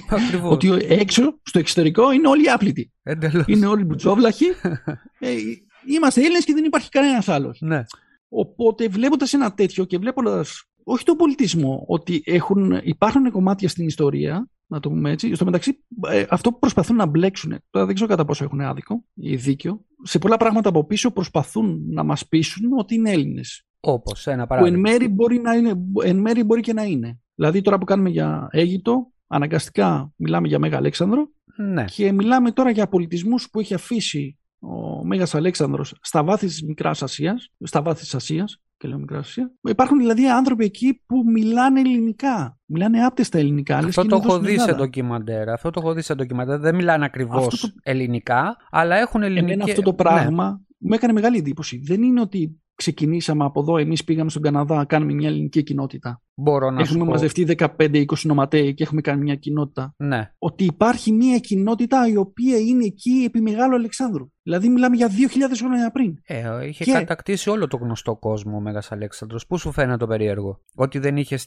[0.08, 0.52] Ακριβώς.
[0.52, 2.92] ότι έξω, στο εξωτερικό, είναι όλοι άπλητοι.
[3.02, 3.44] Εντελώς.
[3.46, 4.46] Είναι όλοι μπουτσόβλαχοι.
[5.18, 5.34] ε,
[5.88, 7.60] είμαστε Έλληνες και δεν υπάρχει κανένας άλλος.
[7.60, 7.84] Ναι.
[8.28, 14.48] Οπότε βλέποντας ένα τέτοιο και βλέποντας όχι τον πολιτισμό, ότι έχουν, υπάρχουν κομμάτια στην ιστορία,
[14.66, 15.34] να το πούμε έτσι.
[15.34, 19.04] Στο μεταξύ, ε, αυτό που προσπαθούν να μπλέξουν, τώρα δεν ξέρω κατά πόσο έχουν άδικο
[19.14, 23.66] ή δίκιο, σε πολλά πράγματα από πίσω προσπαθούν να μας πείσουν ότι είναι Έλληνες.
[23.80, 24.78] Όπως ένα παράδειγμα.
[24.78, 25.72] Που εν μέρη, μπορεί να είναι,
[26.04, 27.18] εν μέρη μπορεί και να είναι.
[27.34, 31.84] Δηλαδή τώρα που κάνουμε για Αίγυπτο, αναγκαστικά μιλάμε για Μέγα Αλέξανδρο ναι.
[31.84, 37.02] και μιλάμε τώρα για πολιτισμούς που έχει αφήσει ο Μέγας Αλέξανδρος στα βάθη της Μικράς
[37.02, 39.52] Ασίας, στα βάθη της Ασίας και λέω Μικρά Ασία.
[39.68, 42.58] Υπάρχουν δηλαδή άνθρωποι εκεί που μιλάνε ελληνικά.
[42.66, 43.76] Μιλάνε άπτεστα ελληνικά.
[43.76, 45.48] Αυτό το έχω δει σε ντοκιμαντέρ.
[45.48, 46.58] Αυτό το έχω δει σε ντοκιμαντέρ.
[46.58, 47.68] Δεν μιλάνε ακριβώς το...
[47.82, 49.52] ελληνικά, αλλά έχουν ελληνικά.
[49.52, 50.56] Εμένα αυτό το πράγμα ναι.
[50.78, 51.78] μου έκανε μεγάλη εντύπωση.
[51.84, 56.20] Δεν είναι ότι ξεκινήσαμε από εδώ, εμείς πήγαμε στον Καναδά, κάνουμε μια ελληνική κοινότητα.
[56.38, 59.94] Μπορώ να έχουμε μαζευτεί 15-20 νοματέοι και έχουμε κάνει μια κοινότητα.
[59.96, 60.30] Ναι.
[60.38, 64.30] Ότι υπάρχει μια κοινότητα η οποία είναι εκεί επί Μεγάλου Αλεξάνδρου.
[64.42, 65.12] Δηλαδή μιλάμε για 2.000
[65.58, 66.18] χρόνια πριν.
[66.24, 66.92] Ε, είχε και...
[66.92, 69.46] κατακτήσει όλο το γνωστό κόσμο ο Μέγας Αλέξανδρος.
[69.46, 71.38] Πού σου φαίνεται το περίεργο; Ότι δεν είχε.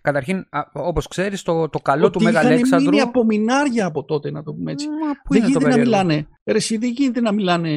[0.00, 2.92] Καταρχήν, όπως ξέρεις, το, το καλό του Μέγα Αλέξανδρου.
[2.92, 4.88] Είναι απομεινάρια από τότε, να το πούμε έτσι.
[4.88, 6.28] Μα, δεν γίνεται να μιλάνε.
[6.44, 7.70] Ρε, δεν γίνεται να μιλάνε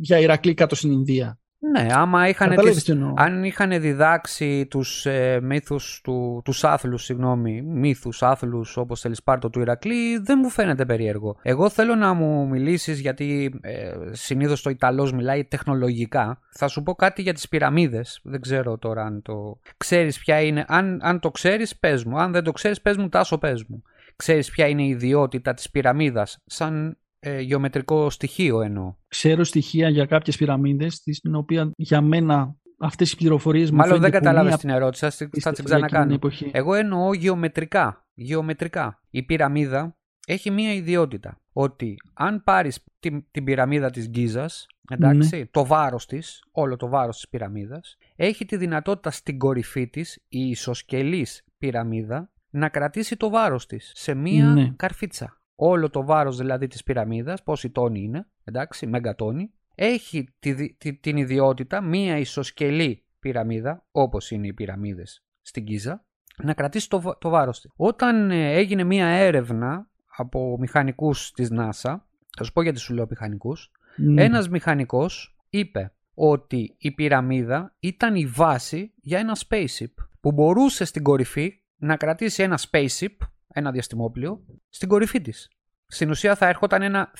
[0.00, 1.41] για Ηρακλή κάτω στην Ινδία.
[1.70, 8.22] Ναι, άμα είχαν, τις, αν είχαν διδάξει τους ε, μύθους, του, τους άθλους, συγγνώμη, μύθους,
[8.22, 11.36] άθλους όπως θέλεις Σπάρτο του Ηρακλή, δεν μου φαίνεται περίεργο.
[11.42, 16.40] Εγώ θέλω να μου μιλήσεις γιατί ε, συνήθως το Ιταλός μιλάει τεχνολογικά.
[16.50, 20.64] Θα σου πω κάτι για τις πυραμίδες, δεν ξέρω τώρα αν το ξέρεις ποια είναι.
[20.68, 23.82] Αν, αν το ξέρεις πες μου, αν δεν το ξέρεις πες μου τάσο πες μου.
[24.16, 28.94] Ξέρεις ποια είναι η ιδιότητα της πυραμίδας σαν ε, γεωμετρικό στοιχείο εννοώ.
[29.08, 34.10] Ξέρω στοιχεία για κάποιες πυραμίδες, στην οποία για μένα αυτές οι πληροφορίες μου Μάλλον δεν
[34.10, 36.18] καταλάβεις την ερώτηση, θα την ξανακάνω.
[36.50, 38.06] Εγώ εννοώ γεωμετρικά.
[38.14, 39.02] Γεωμετρικά.
[39.10, 41.40] Η πυραμίδα έχει μία ιδιότητα.
[41.52, 45.46] Ότι αν πάρεις την, την πυραμίδα της Γκίζας, εντάξει, ναι.
[45.46, 50.48] το βάρος της, όλο το βάρος της πυραμίδας, έχει τη δυνατότητα στην κορυφή της, η
[50.48, 54.72] ισοσκελής πυραμίδα, να κρατήσει το βάρος της σε μία ναι.
[54.76, 60.94] καρφίτσα όλο το βάρος δηλαδή της πυραμίδας, πόσοι τόνοι είναι, εντάξει, μεγατόνοι, έχει τη, τη,
[60.94, 66.04] την ιδιότητα μία ισοσκελή πυραμίδα, όπως είναι οι πυραμίδες στην Κίζα,
[66.42, 67.70] να κρατήσει το, το βάρος της.
[67.76, 71.96] Όταν ε, έγινε μία έρευνα από μηχανικούς της NASA,
[72.36, 74.18] θα σου πω γιατί σου λέω μηχανικούς, mm.
[74.18, 81.02] ένας μηχανικός είπε ότι η πυραμίδα ήταν η βάση για ένα spaceship που μπορούσε στην
[81.02, 83.16] κορυφή να κρατήσει ένα spaceship
[83.52, 85.50] ένα διαστημόπλιο, στην κορυφή της.
[85.86, 87.10] Στην ουσία θα έρχονταν ένα,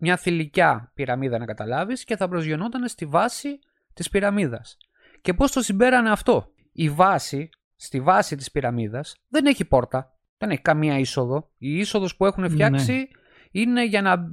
[0.00, 3.58] μια θηλυκιά πυραμίδα να καταλάβεις και θα προσγειωνόταν στη βάση
[3.94, 4.76] της πυραμίδας.
[5.20, 10.50] Και πώς το συμπέρανε αυτό; Η βάση, στη βάση της πυραμίδας δεν έχει πόρτα, δεν
[10.50, 11.50] έχει καμία είσοδο.
[11.58, 13.04] Η είσοδος που έχουν φτιάξει ναι.
[13.50, 14.28] είναι για να,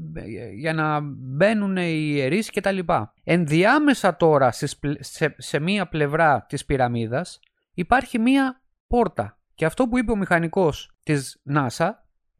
[0.56, 3.14] για να μπαίνουν οι ιερείς και τα λοιπά.
[3.24, 4.68] Ενδιάμεσα τώρα σε,
[5.00, 7.40] σε, σε μία πλευρά της πυραμίδας
[7.74, 11.90] υπάρχει μία πόρτα και αυτό που είπε ο μηχανικός της NASA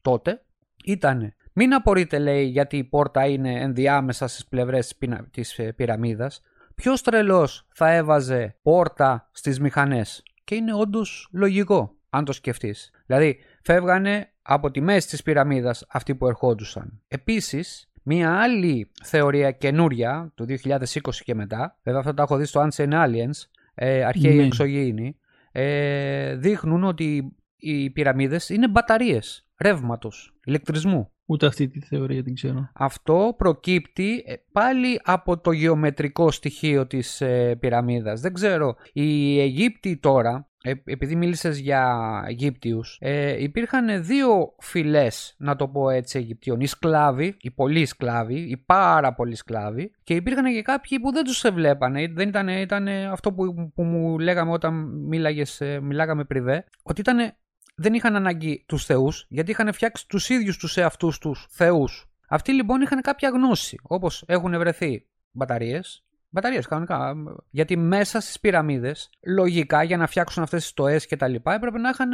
[0.02, 0.42] τότε
[0.84, 4.98] ήταν μην απορείτε λέει γιατί η πόρτα είναι ενδιάμεσα στις πλευρές
[5.32, 6.42] της ε, πυραμίδας.
[6.76, 12.92] Ποιος τρελός θα έβαζε πόρτα στις μηχανές; Και είναι όντως λογικό αν το σκεφτείς.
[13.06, 17.02] Δηλαδή φεύγανε από τη μέση της πυραμίδας αυτοί που ερχόντουσαν.
[17.08, 20.88] Επίσης Μία άλλη θεωρία καινούρια του 2020
[21.24, 24.44] και μετά, βέβαια αυτό το έχω δει στο Ancient Aliens, ε, αρχαίοι ναι.
[24.44, 25.18] εξωγήινοι,
[25.56, 31.08] ε, δείχνουν ότι οι πυραμίδες είναι μπαταρίες ρεύματος, ηλεκτρισμού.
[31.26, 32.70] Ούτε αυτή τη θεωρία την ξέρω.
[32.74, 38.22] Αυτό προκύπτει ε, πάλι από το γεωμετρικό στοιχείο της ε, πυραμίδας.
[38.22, 38.76] Δεν ξέρω.
[38.94, 45.90] Οι Αιγύπτιοι τώρα, ε, επειδή μίλησες για Αιγύπτιους, ε, υπήρχαν δύο φυλές, να το πω
[45.90, 46.60] έτσι, Αιγυπτίων.
[46.60, 51.24] Οι σκλάβοι, οι πολλοί σκλάβοι, οι πάρα πολλοί σκλάβοι και υπήρχαν και κάποιοι που δεν
[51.24, 52.08] τους βλέπανε.
[52.08, 54.74] Δεν ήταν, ήταν αυτό που, που μου λέγαμε όταν
[55.08, 57.34] μίλαγες, μιλάγαμε πριβέ, ότι ήταν
[57.76, 62.08] δεν είχαν ανάγκη τους θεούς, γιατί είχαν φτιάξει τους ίδιους τους εαυτούς τους θεούς.
[62.28, 66.03] Αυτοί λοιπόν είχαν κάποια γνώση, όπως έχουν βρεθεί μπαταρίες.
[66.34, 67.16] Μπαταρίες κανονικά.
[67.50, 71.78] Γιατί μέσα στις πυραμίδες, λογικά για να φτιάξουν αυτές τις στοές και τα λοιπά, έπρεπε
[71.78, 72.10] να είχαν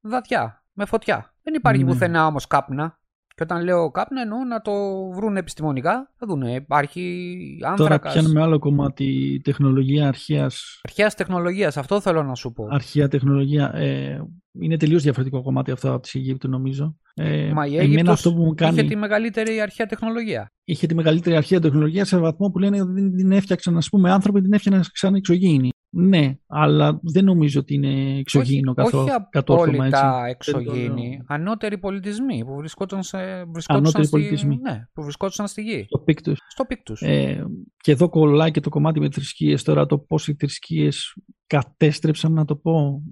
[0.00, 1.34] δαδιά με φωτιά.
[1.42, 1.90] Δεν υπάρχει ναι.
[1.90, 2.98] πουθενά όμως κάπνα.
[3.34, 4.72] Και όταν λέω κάπνα εννοώ να το
[5.10, 6.10] βρουν επιστημονικά.
[6.16, 6.42] Θα δουν.
[6.42, 7.98] Υπάρχει άνθρακας.
[8.12, 10.80] Τώρα πιάνουμε άλλο κομμάτι τεχνολογία αρχαίας.
[10.82, 12.66] Αρχαίας τεχνολογίας, αυτό θέλω να σου πω.
[12.70, 13.74] Αρχαία τεχνολογία.
[13.74, 16.96] Ε, είναι τελείως διαφορετικό κομμάτι αυτό από τη Αιγύπτου, νομίζω.
[17.14, 18.78] Ε, Μα η Αίγυπτος αυτό που μου κάνει...
[18.78, 20.52] είχε τη μεγαλύτερη αρχαία τεχνολογία.
[20.64, 24.10] Είχε τη μεγαλύτερη αρχαία τεχνολογία σε βαθμό που λένε ότι δεν την έφτιαξαν, ας πούμε,
[24.10, 25.68] άνθρωποι, την έφτιαξαν εξωγήινοι.
[25.92, 29.04] Ναι, αλλά δεν νομίζω ότι είναι εξωγήινο καθόλου.
[29.04, 34.58] Όχι απόλυτα εξωγήινοι, ανώτεροι πολιτισμοί που βρισκόταν, σε, βρισκόταν, στη, πολιτισμοί.
[34.62, 35.84] Ναι, που βρισκόταν στη γη.
[35.86, 36.38] Στο πίκτους.
[36.48, 37.02] Στο πίκτους.
[37.02, 41.14] Ε, και εδώ κολλάει και το κομμάτι με θρησκείες τώρα, το πώς οι θρησκείες
[41.46, 43.02] κατέστρεψαν να το πω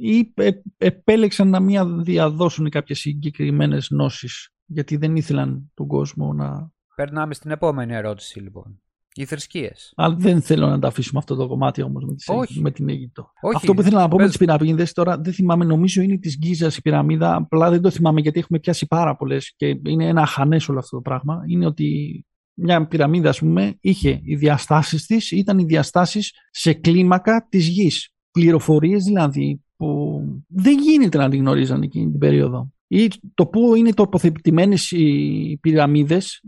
[0.00, 0.34] ή
[0.76, 6.70] επέλεξαν να μην διαδώσουν κάποιες συγκεκριμένες γνώσεις γιατί δεν ήθελαν τον κόσμο να...
[6.94, 8.80] Περνάμε στην επόμενη ερώτηση λοιπόν.
[9.14, 9.92] Οι θρησκείες.
[9.96, 12.14] Αλλά δεν θέλω να τα αφήσουμε αυτό το κομμάτι όμως με,
[12.60, 13.30] με την Αίγυπτο.
[13.54, 16.66] Αυτό που ήθελα να πω με τις πυραμίδες τώρα δεν θυμάμαι, νομίζω είναι της Γκίζα
[16.66, 17.34] η πυραμίδα.
[17.34, 20.96] Απλά δεν το θυμάμαι γιατί έχουμε πιάσει πάρα πολλές και είναι ένα αχανές όλο αυτό
[20.96, 21.42] το πράγμα.
[21.46, 27.46] Είναι ότι μια πυραμίδα, ας πούμε, είχε οι διαστάσεις της, ήταν οι διαστάσεις σε κλίμακα
[27.48, 28.10] της γης.
[28.30, 32.70] Πληροφορίες δηλαδή που δεν γίνεται να την γνωρίζαν εκείνη την περίοδο.
[32.88, 36.40] Ή το που είναι τοποθετημένες οι πυραμίδες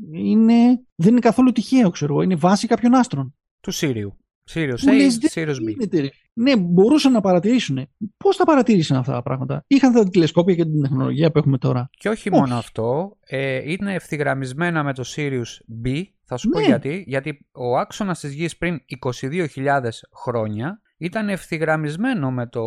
[0.95, 2.23] δεν είναι καθόλου τυχαίο, ξέρω εγώ.
[2.23, 3.35] Είναι βάση κάποιων άστρων.
[3.61, 4.17] Του Σύριου.
[4.51, 6.09] Sirius A, Sirius B.
[6.33, 7.89] Ναι, μπορούσαν να παρατηρήσουν.
[8.17, 11.91] Πώς τα παρατήρησαν αυτά τα πράγματα; Είχαν τα τηλεσκόπια και την τεχνολογία που έχουμε τώρα.
[11.91, 13.17] Και όχι, μόνο αυτό.
[13.27, 16.03] Ε, είναι ευθυγραμμισμένα με το Sirius B.
[16.25, 16.67] Θα σου πω ναι.
[16.67, 17.05] γιατί.
[17.07, 18.79] Γιατί ο άξονας της γης πριν
[19.21, 19.81] 22.000
[20.25, 22.63] χρόνια ήταν ευθυγραμμισμένο με το,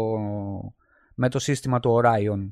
[1.16, 2.52] με το σύστημα του Orion.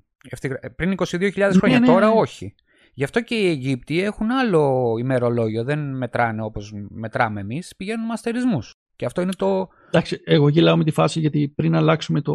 [0.75, 2.55] Πριν 22.000 χρόνια, ναι, ναι, τώρα όχι.
[2.93, 5.63] Γι' αυτό και οι Αιγύπτιοι έχουν άλλο ημερολόγιο.
[5.63, 8.75] Δεν μετράνε όπως μετράμε εμείς, πηγαίνουν με αστερισμούς.
[8.95, 9.67] Και αυτό είναι το.
[9.87, 12.33] Εντάξει, εγώ γελάω με τη φάση γιατί πριν αλλάξουμε το,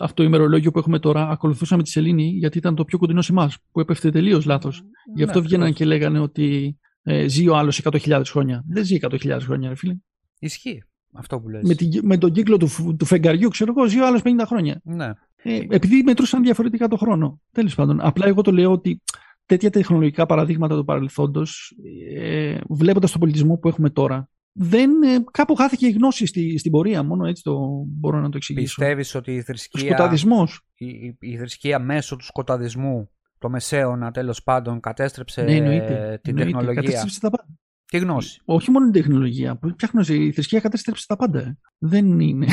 [0.00, 3.32] αυτό το ημερολόγιο που έχουμε τώρα, ακολουθούσαμε τη Σελήνη γιατί ήταν το πιο κοντινό σε
[3.32, 4.82] εμάς, που έπεφτε τελείως λάθος.
[5.14, 8.64] Γι' αυτό ναι, βγαίναν και λέγανε ότι ε, ζει ο άλλος 100.000 χρόνια.
[8.68, 9.96] Δεν ζει 100.000 χρόνια, ρε φίλε.
[10.38, 11.62] Ισχύει αυτό που λες.
[11.62, 14.80] Με, τη, με τον κύκλο του, του φεγγαριού, ξέρω εγώ, ζει ο άλλο 50 χρόνια.
[14.84, 15.12] Ναι.
[15.42, 17.40] Ε, επειδή μετρούσαν διαφορετικά το χρόνο.
[17.52, 18.00] Τέλος πάντων.
[18.00, 19.02] Απλά εγώ το λέω ότι
[19.46, 21.74] τέτοια τεχνολογικά παραδείγματα του παρελθόντος,
[22.16, 26.70] ε, βλέποντας τον πολιτισμό που έχουμε τώρα, δεν, ε, κάπου χάθηκε η γνώση στη, στην
[26.70, 27.02] πορεία.
[27.02, 28.64] Μόνο έτσι το μπορώ να το εξηγήσω.
[28.64, 29.80] Πιστεύεις ότι η θρησκεία.
[29.80, 30.60] Σκοταδισμός.
[30.74, 36.82] Η, η, η, θρησκεία μέσω του σκοταδισμού, το μεσαίωνα τέλος πάντων, κατέστρεψε ναι, την τεχνολογία.
[36.82, 37.58] Κατέστρεψε τα πάντα.
[37.90, 38.40] Τη γνώση.
[38.44, 39.56] Όχι μόνο την τεχνολογία.
[39.56, 39.74] Που
[40.08, 41.58] η θρησκεία κατέστρεψε τα πάντα.
[41.78, 42.46] Δεν είναι.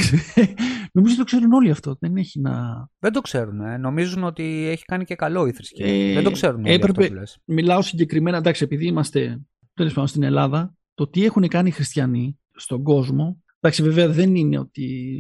[0.93, 1.97] Νομίζω το ξέρουν όλοι αυτό.
[1.99, 2.87] Δεν έχει να.
[2.99, 3.61] Δεν το ξέρουν.
[3.61, 3.77] Ε.
[3.77, 5.87] Νομίζουν ότι έχει κάνει και καλό η θρησκεία.
[5.87, 7.39] Ε, δεν το ξέρουν όλοι έπρεπε, αυτό που λες.
[7.45, 9.41] Μιλάω συγκεκριμένα, εντάξει, επειδή είμαστε
[9.73, 13.43] τέλος πάντων στην Ελλάδα, το τι έχουν κάνει οι χριστιανοί στον κόσμο.
[13.65, 15.17] Εντάξει, βέβαια δεν είναι ότι.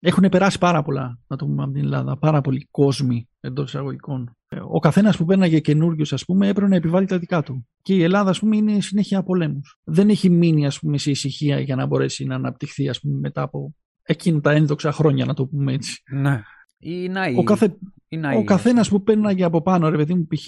[0.00, 2.18] Έχουν περάσει πάρα πολλά, να το πούμε από την Ελλάδα.
[2.18, 4.36] Πάρα πολλοί κόσμοι εντός εισαγωγικών.
[4.70, 7.66] Ο καθένας που πέρναγε καινούριο, ας πούμε, έπρεπε να επιβάλλει τα δικά του.
[7.82, 9.78] Και η Ελλάδα, ας πούμε, είναι συνέχεια πολέμους.
[9.84, 13.42] Δεν έχει μείνει, ας πούμε, σε ησυχία για να μπορέσει να αναπτυχθεί, ας πούμε, μετά
[13.42, 16.02] από εκείνα τα ένδοξα χρόνια, να το πούμε έτσι.
[16.10, 16.42] Ναι.
[16.78, 17.76] Ή Ο, καθε...
[18.36, 20.46] ο καθένας που πέρναγε από πάνω, ρε παιδί μου, π.χ.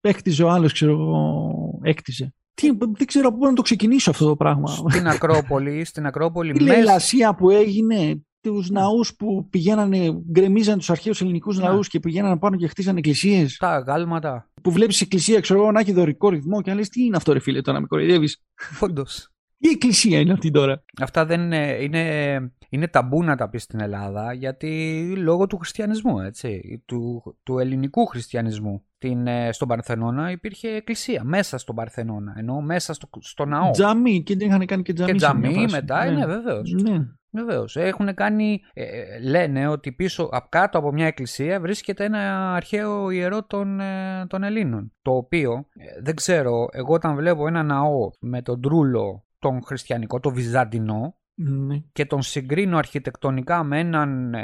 [0.00, 2.34] έκτιζε ο άλλος, ξέρω εγώ, έκτιζε.
[2.54, 4.68] Τι, δεν ξέρω από πού να το ξεκινήσω αυτό το πράγμα.
[4.88, 6.52] Στην Ακρόπολη, στην Ακρόπολη.
[6.56, 11.64] Η λαϊλασία που έγινε, τους ναούς που πηγαίνανε, γκρεμίζαν τους αρχαίους ελληνικούς ναι.
[11.64, 13.56] ναούς και πηγαίνανε πάνω και χτίζαν εκκλησίες.
[13.56, 14.50] Τα αγάλματα.
[14.62, 17.32] Που βλέπεις εκκλησία, ξέρω εγώ, να έχει δωρικό ρυθμό και να λες τι είναι αυτό,
[17.32, 18.42] ρε φίλε, το να με κοροϊδεύεις.
[18.80, 19.28] Όντως.
[19.58, 20.84] Τι εκκλησία είναι αυτή τώρα.
[21.02, 26.20] Αυτά δεν είναι, είναι, είναι ταμπού να τα πεις στην Ελλάδα γιατί λόγω του χριστιανισμού,
[26.20, 28.84] έτσι, του, του ελληνικού χριστιανισμού.
[29.04, 33.70] Την, ε, στον Παρθενώνα υπήρχε εκκλησία μέσα στον Παρθενώνα, ενώ μέσα στο, στο ναό.
[33.70, 35.10] Τζαμί και δεν είχαν κάνει και τζαμί.
[35.10, 36.72] Και τζαμί μετά, ναι, ναι βεβαίως.
[36.72, 37.06] Ναι.
[37.30, 37.76] Βεβαίως.
[37.76, 38.60] Έχουν κάνει.
[38.72, 44.26] Ε, ε, λένε ότι πίσω, κάτω από μια εκκλησία βρίσκεται ένα αρχαίο ιερό των, ε,
[44.28, 44.92] των Ελλήνων.
[45.02, 45.66] Το οποίο
[46.02, 51.82] δεν ξέρω, εγώ όταν βλέπω ένα ναό με τον τρούλο τον χριστιανικό, το βυζαντινό, ναι.
[51.92, 54.34] και τον συγκρίνω αρχιτεκτονικά με έναν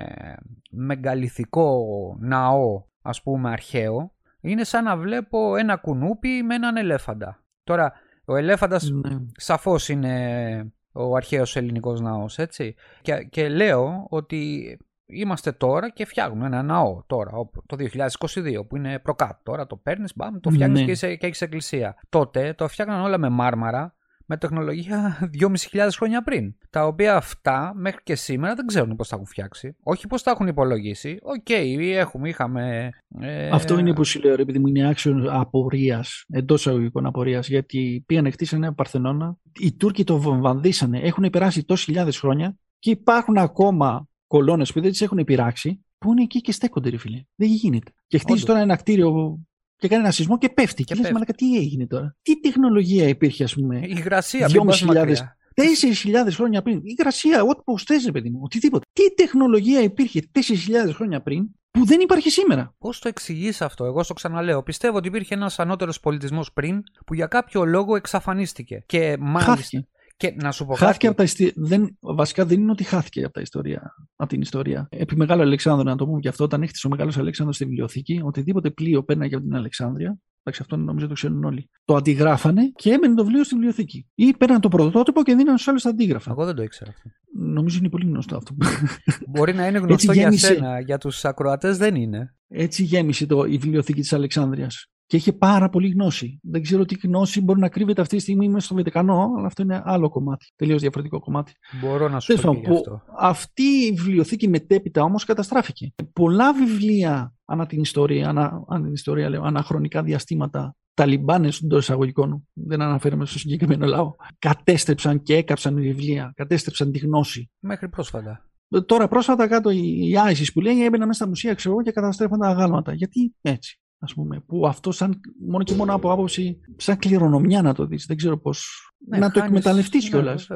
[0.70, 1.86] μεγαλυθικό
[2.20, 7.42] ναό, ας πούμε αρχαίο, είναι σαν να βλέπω ένα κουνούπι με έναν ελέφαντα.
[7.64, 7.92] Τώρα,
[8.24, 9.18] ο ελέφαντας ναι.
[9.32, 12.74] σαφώς είναι ο αρχαίος ελληνικός ναός, έτσι.
[13.02, 17.30] Και, και λέω ότι είμαστε τώρα και φτιάχνουμε ένα ναό τώρα,
[17.66, 17.76] το
[18.24, 19.40] 2022 που είναι προκάτ.
[19.42, 20.92] Τώρα το παίρνεις, μπαμ, το φτιάχνεις ναι.
[20.94, 21.96] και, και έχεις εκκλησία.
[22.08, 23.94] Τότε το φτιάχναν όλα με μάρμαρα,
[24.30, 25.18] με τεχνολογία
[25.72, 26.54] 2.500 χρόνια πριν.
[26.70, 29.76] Τα οποία αυτά μέχρι και σήμερα δεν ξέρουν πώς τα έχουν φτιάξει.
[29.82, 31.18] Όχι πώς τα έχουν υπολογίσει.
[31.22, 32.90] OK, okay, έχουμε, είχαμε.
[33.20, 33.48] Ε...
[33.48, 38.32] Αυτό είναι που σου λέω, επειδή μου είναι άξιο απορίας, εντός εισαγωγικών απορίας, γιατί πήγαν
[38.32, 39.36] χτίσανε ένα Παρθενώνα.
[39.58, 40.98] Οι Τούρκοι το βομβανδίσανε.
[40.98, 46.10] Έχουν περάσει τόσες χιλιάδες χρόνια και υπάρχουν ακόμα κολόνες που δεν τις έχουν πειράξει που
[46.12, 47.22] είναι εκεί και στέκονται, ρε φίλε.
[47.34, 47.92] Δεν γίνεται.
[48.06, 49.38] Και χτίζεις τώρα ένα κτίριο
[49.80, 50.84] και κάνει ένα σεισμό και πέφτει.
[50.84, 53.78] Και, και λες, μαλακα, τι έγινε τώρα; Τι τεχνολογία υπήρχε, ας πούμε.
[53.78, 55.14] Η υγρασία, 2.500.
[55.54, 56.76] 4.000 χρόνια πριν.
[56.76, 58.84] Η υγρασία, ό,τι πώ θες, παιδί μου, οτιδήποτε.
[58.92, 64.02] Τι τεχνολογία υπήρχε 4.000 χρόνια πριν που δεν υπάρχει σήμερα; Πώς το εξηγείς αυτό, εγώ
[64.02, 64.62] στο ξαναλέω.
[64.62, 68.82] Πιστεύω ότι υπήρχε ένας ανώτερος πολιτισμός πριν που για κάποιο λόγο εξαφανίστηκε.
[68.86, 69.52] Και μάλιστα.
[69.52, 69.88] Χάθηκε.
[70.20, 71.52] Και να σου πω χάθηκε από τα ιστι...
[71.56, 71.96] δεν...
[72.00, 73.94] Βασικά δεν είναι ότι χάθηκε από, τα ιστορία...
[74.16, 74.88] από την ιστορία.
[74.90, 78.20] Επί Μεγάλο Αλεξάνδρου, να το πούμε και αυτό, όταν έχτισε ο Μεγάλος Αλέξανδρος στη βιβλιοθήκη,
[78.24, 82.90] οτιδήποτε πλοίο πέρναγε από την Αλεξάνδρεια, εντάξει, αυτό νομίζω το ξέρουν όλοι, το αντιγράφανε και
[82.90, 84.06] έμενε το βιβλίο στη βιβλιοθήκη.
[84.14, 86.30] Ή παίρναν το πρωτότυπο και δίναν στου άλλους αντίγραφα.
[86.30, 87.10] Εγώ δεν το ήξερα αυτό.
[87.34, 88.54] Νομίζω είναι πολύ γνωστό αυτό.
[89.30, 92.34] Μπορεί να είναι γνωστό για σένα, για τους ακροατές δεν είναι.
[92.48, 94.70] Έτσι γέμισε το, η βιβλιοθήκη της Αλεξάνδρεια
[95.10, 96.38] και είχε πάρα πολύ γνώση.
[96.42, 99.62] Δεν ξέρω τι γνώση μπορεί να κρύβεται αυτή τη στιγμή μέσα στο Βατικανό, αλλά αυτό
[99.62, 100.52] είναι άλλο κομμάτι.
[100.56, 101.52] Τελείως διαφορετικό κομμάτι.
[101.80, 103.02] Μπορώ να σου πω αυτό.
[103.18, 105.94] Αυτή η βιβλιοθήκη μετέπειτα όμως καταστράφηκε.
[106.12, 112.48] Πολλά βιβλία ανά την ιστορία, ανά, ανά την ιστορία λέω, αναχρονικά διαστήματα, Ταλιμπάνε των εισαγωγικών,
[112.52, 117.50] δεν αναφέρομαι στο συγκεκριμένο λαό, κατέστρεψαν και έκαψαν βιβλία, κατέστρεψαν τη γνώση.
[117.58, 118.48] Μέχρι πρόσφατα.
[118.86, 122.48] Τώρα πρόσφατα κάτω η ISIS που λέει έμπαινα μέσα στα μουσεία ξέρω, και καταστρέφαν τα
[122.48, 122.94] αγάλματα.
[122.94, 127.74] Γιατί έτσι ας πούμε, που αυτό σαν, μόνο και μόνο από άποψη, σαν κληρονομιά να
[127.74, 130.48] το δεις, δεν ξέρω πώς, ναι, να το εκμεταλλευτείς ναι, κιόλας.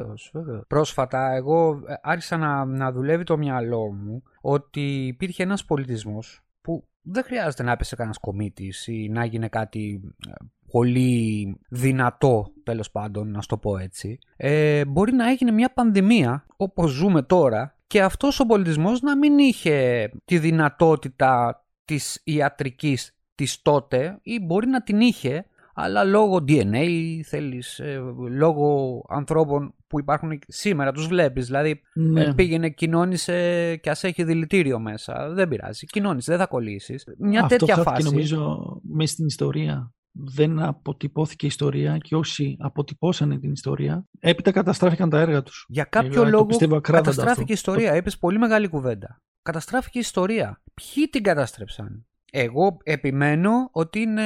[0.67, 6.87] Πρόσφατα εγώ ε, άρχισα να, να δουλεύει το μυαλό μου ότι υπήρχε ένας πολιτισμός που
[7.01, 10.31] δεν χρειάζεται να έπεσε κανένας κομίτης ή να γίνει κάτι ε,
[10.71, 14.19] πολύ δυνατό, τέλος πάντων, να το πω έτσι.
[14.37, 19.37] Ε, μπορεί να έγινε μια πανδημία, όπως ζούμε τώρα, και αυτός ο πολιτισμός να μην
[19.37, 25.45] είχε τη δυνατότητα της ιατρικής της τότε ή μπορεί να την είχε
[25.77, 32.23] αλλά λόγω DNA θέλεις, ε, λόγω ανθρώπων που υπάρχουν σήμερα, τους βλέπεις, δηλαδή ναι.
[32.23, 37.03] Ε, πήγαινε, κοινώνησε και ας έχει δηλητήριο μέσα, δεν πειράζει, κοινώνησε, δεν θα κολλήσεις.
[37.17, 37.89] Μια Αυτό τέτοια φάση.
[37.89, 39.93] Αυτό νομίζω μέσα στην ιστορία.
[40.17, 45.65] Δεν αποτυπώθηκε η ιστορία και όσοι αποτυπώσανε την ιστορία, έπειτα καταστράφηκαν τα έργα τους.
[45.69, 47.95] Για κάποιο Εγώ, λόγο καταστράφηκε η ιστορία, το...
[47.95, 49.21] έπεσε πολύ μεγάλη κουβέντα.
[49.41, 50.61] Καταστράφηκε η ιστορία.
[50.73, 52.05] Ποιοι την κατάστρεψαν;
[52.37, 54.23] Εγώ επιμένω ότι είναι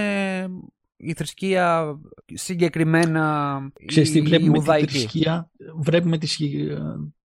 [0.97, 1.99] η θρησκεία
[2.33, 6.27] συγκεκριμένα Ξέρεις, η, βλέπουμε η τη θρησκεία, βλέπουμε τη,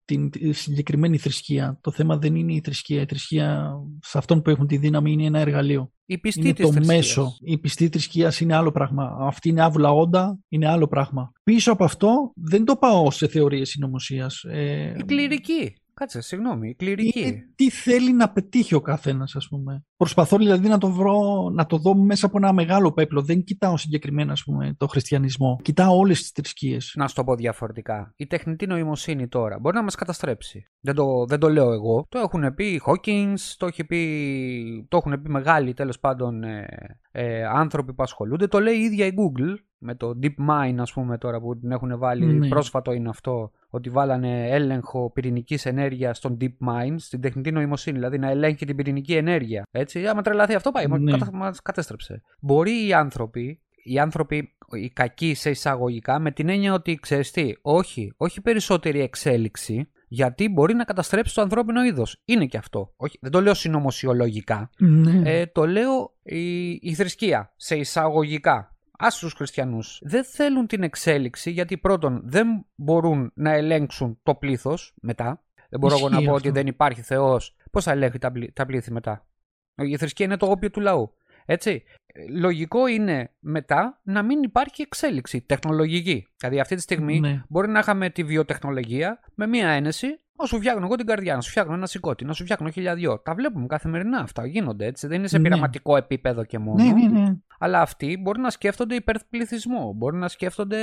[0.05, 1.79] την συγκεκριμένη θρησκεία.
[1.81, 3.01] Το θέμα δεν είναι η θρησκεία.
[3.01, 5.93] Η θρησκεία σε αυτόν που έχουν τη δύναμη είναι ένα εργαλείο.
[6.07, 7.37] Η πιστή είναι της το μέσο.
[7.41, 9.17] Η πιστή θρησκεία είναι άλλο πράγμα.
[9.21, 11.33] Αυτή είναι άβουλα όντα, είναι άλλο πράγμα.
[11.43, 14.45] Πίσω από αυτό δεν το πάω σε θεωρίες συνωμοσίας.
[14.45, 15.75] Ε, η κληρική.
[15.95, 17.43] Κάτσε, συγγνώμη, κληρική.
[17.55, 19.85] τι θέλει να πετύχει ο καθένας, ας πούμε.
[19.97, 23.23] Προσπαθώ δηλαδή να το, βρω, να το δω μέσα από ένα μεγάλο πέπλο.
[23.23, 25.59] Δεν κοιτάω συγκεκριμένα ας πούμε, το χριστιανισμό.
[25.63, 26.93] Κοιτάω όλες τις θρησκείες.
[26.97, 28.13] Να σου το πω διαφορετικά.
[28.17, 30.65] Η τεχνητή νοημοσύνη τώρα μπορεί να μας καταστρέψει.
[30.81, 32.07] Δεν το, δεν το λέω εγώ.
[32.09, 36.67] Το έχουν πει οι Hawkins, το, πει, το έχουν πει μεγάλοι τέλος πάντων ε,
[37.11, 38.47] ε, άνθρωποι που ασχολούνται.
[38.47, 41.99] Το λέει η ίδια η Google με το DeepMind ας πούμε τώρα που την έχουν
[41.99, 42.49] βάλει, ναι.
[42.49, 48.31] πρόσφατο είναι αυτό, ότι βάλανε έλεγχο πυρηνικής ενέργειας στον DeepMind, στην τεχνητή νοημοσύνη, δηλαδή να
[48.31, 49.63] ελέγχει την πυρηνική ενέργεια.
[49.71, 51.17] Έτσι, άμα τρελαθεί αυτό πάει, ναι.
[51.33, 52.23] μας κατέστρεψε.
[52.41, 57.53] Μπορεί οι άνθρωποι, οι άνθρωποι οι κακοί σε εισαγωγικά με την έννοια ότι ξέρεις τι,
[57.63, 62.23] όχι, όχι περισσότερη εξέλιξη, γιατί μπορεί να καταστρέψει το ανθρώπινο είδος.
[62.25, 62.93] Είναι και αυτό.
[62.97, 64.71] Όχι, δεν το λέω συνωμοσιολογικά.
[64.79, 65.23] Ναι.
[65.25, 69.99] Ε, το λέω η, η θρησκεία, σε εισαγωγικά άσου χριστιανούς.
[70.03, 75.43] Δεν θέλουν την εξέλιξη γιατί πρώτον δεν μπορούν να ελέγξουν το πλήθος μετά.
[75.69, 77.57] Δεν μπορώ εγώ να πω ότι δεν υπάρχει Θεός.
[77.71, 79.27] Πώς θα ελέγχει τα, τα πλήθη μετά;
[79.75, 81.15] Η θρησκεία είναι το όπιο του λαού.
[81.45, 81.83] Έτσι.
[82.31, 86.27] Λογικό είναι μετά να μην υπάρχει εξέλιξη τεχνολογική.
[86.37, 87.43] Δηλαδή αυτή τη στιγμή ναι.
[87.49, 91.41] μπορεί να είχαμε τη βιοτεχνολογία με μία ένεση να σου φτιάχνω εγώ την καρδιά, να
[91.41, 93.19] σου φτιάχνω ένα σηκώτη, να σου φτιάχνω χιλιαδιό.
[93.19, 94.47] Τα βλέπουμε καθημερινά αυτά.
[94.47, 95.07] Γίνονται έτσι.
[95.07, 95.43] Δεν είναι σε ναι.
[95.43, 96.85] πειραματικό επίπεδο και μόνο.
[96.85, 97.35] Ναι, ναι, ναι.
[97.59, 99.93] Αλλά αυτοί μπορεί να σκέφτονται υπερπληθυσμό.
[99.97, 100.79] Μπορεί να σκέφτονται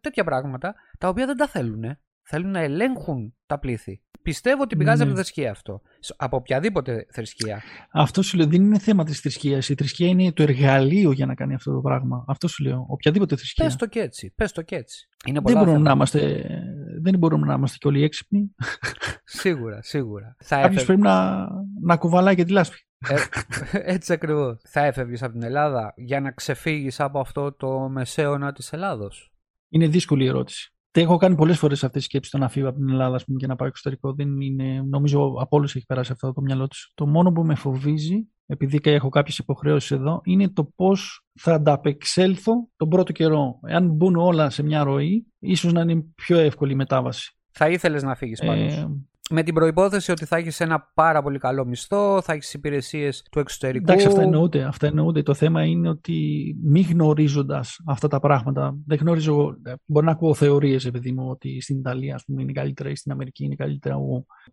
[0.00, 1.98] τέτοια πράγματα τα οποία δεν τα θέλουν.
[2.22, 4.02] Θέλουν να ελέγχουν τα πλήθη.
[4.26, 5.80] Πιστεύω ότι πηγάζει από τη θρησκεία αυτό.
[6.16, 7.62] Από οποιαδήποτε θρησκεία.
[7.90, 9.68] Αυτό σου λέω δεν είναι θέμα της θρησκείας.
[9.68, 12.24] Η θρησκεία είναι το εργαλείο για να κάνει αυτό το πράγμα.
[12.28, 12.86] Αυτό σου λέω.
[12.88, 13.64] Οποιαδήποτε θρησκεία.
[13.64, 14.32] Πες το και έτσι.
[14.36, 15.08] Πες το και έτσι.
[15.26, 16.46] Είναι δεν, μπορούμε να είμαστε,
[17.00, 18.54] δεν μπορούμε να είμαστε και όλοι έξυπνοι.
[19.40, 20.36] σίγουρα, σίγουρα.
[20.48, 21.48] Κάποιος πρέπει να,
[21.82, 22.76] να κουβαλάει και τη λάσπη.
[23.08, 23.16] Ε,
[23.94, 24.60] έτσι ακριβώς.
[24.68, 29.32] Θα έφευγες από την Ελλάδα για να ξεφύγεις από αυτό το μεσαίωνα της Ελλάδος.
[29.68, 32.78] Είναι δύσκολη η ερώτηση έχω κάνει πολλές φορές αυτή τη σκέψη το να φύγω από
[32.78, 34.12] την Ελλάδα πούμε, και να πάω εξωτερικό.
[34.12, 36.92] Δεν είναι, νομίζω από όλους έχει περάσει αυτό το μυαλό τους.
[36.94, 42.68] Το μόνο που με φοβίζει, επειδή έχω κάποιες υποχρεώσεις εδώ, είναι το πώς θα ανταπεξέλθω
[42.76, 43.60] τον πρώτο καιρό.
[43.66, 47.36] Εάν μπουν όλα σε μια ροή, ίσως να είναι πιο εύκολη η μετάβαση.
[47.50, 48.62] Θα ήθελες να φύγεις πάνω.
[48.62, 48.88] Ε,
[49.30, 53.38] με την προπόθεση ότι θα έχεις ένα πάρα πολύ καλό μισθό, θα έχεις υπηρεσίες του
[53.38, 53.84] εξωτερικού.
[53.84, 54.62] Εντάξει, αυτά εννοούνται.
[54.62, 55.22] Αυτά εννοούνται.
[55.22, 59.56] Το θέμα είναι ότι μη γνωρίζοντας αυτά τα πράγματα, δεν γνωρίζω.
[59.84, 63.12] Μπορεί να ακούω θεωρίες, επειδή μου, ότι στην Ιταλία ας πούμε, είναι καλύτερα ή στην
[63.12, 63.96] Αμερική είναι καλύτερα.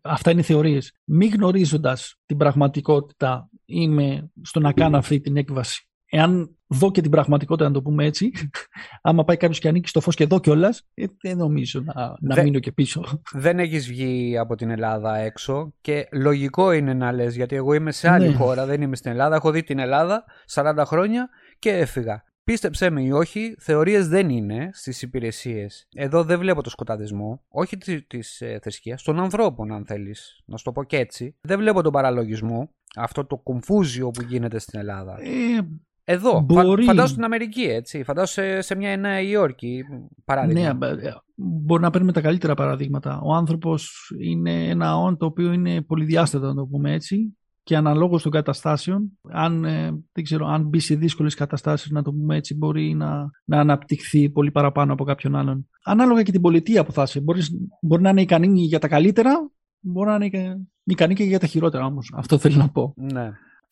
[0.02, 0.94] Αυτά είναι θεωρίες.
[1.04, 7.12] Μη γνωρίζοντας την πραγματικότητα, είμαι στο να κάνω αυτή την έκβαση εάν δω και την
[7.12, 8.32] πραγματικότητα, να το πούμε έτσι,
[9.02, 12.44] άμα πάει κάποιος και ανήκει στο φως και δω κιόλας, ε, δεν νομίζω να, να
[12.44, 13.04] μείνω και πίσω.
[13.46, 17.92] Δεν έχεις βγει από την Ελλάδα έξω και λογικό είναι να λες, γιατί εγώ είμαι
[17.92, 18.36] σε άλλη ναι.
[18.36, 19.36] χώρα, δεν είμαι στην Ελλάδα.
[19.36, 20.24] Έχω δει την Ελλάδα
[20.54, 22.24] 40 χρόνια και έφυγα.
[22.44, 25.88] Πίστεψέ με ή όχι, θεωρίες δεν είναι στις υπηρεσίες.
[25.96, 30.64] Εδώ δεν βλέπω το σκοταδισμό, όχι τη ε, θρησκείας, των ανθρώπων, αν θέλεις, να σου
[30.64, 31.36] το πω και έτσι.
[31.42, 35.18] Δεν βλέπω τον παραλογισμό, αυτό το κομφούζιο που γίνεται στην Ελλάδα.
[35.20, 35.68] Ε,
[36.04, 36.84] εδώ, μπορεί...
[36.84, 38.04] φαντάσου στην Αμερική, έτσι.
[38.04, 39.84] Φαντάσου σε, σε μια Νέα Υόρκη,
[40.26, 40.74] παράδειγμα.
[40.74, 43.20] Ναι, ε, μπορεί να παίρνουμε τα καλύτερα παραδείγματα.
[43.24, 48.24] Ο άνθρωπος είναι ένα όν το οποίο είναι πολυδιάστατο, να το πούμε έτσι, και αναλόγως
[48.24, 52.56] των καταστάσεων, αν, ε, δεν ξέρω, αν μπει σε δύσκολες καταστάσεις, να το πούμε έτσι,
[52.56, 55.70] μπορεί να, να αναπτυχθεί πολύ παραπάνω από κάποιον άλλον.
[55.84, 57.20] Ανάλογα και την πολιτεία που θα είσαι.
[57.20, 59.32] Μπορείς, μπορεί να είναι ικανή για τα καλύτερα,
[59.80, 62.14] μπορεί να είναι ικανή και για τα χειρότερα όμως.
[62.16, 62.94] Αυτό θέλω να πω.
[62.98, 63.32] Ναι.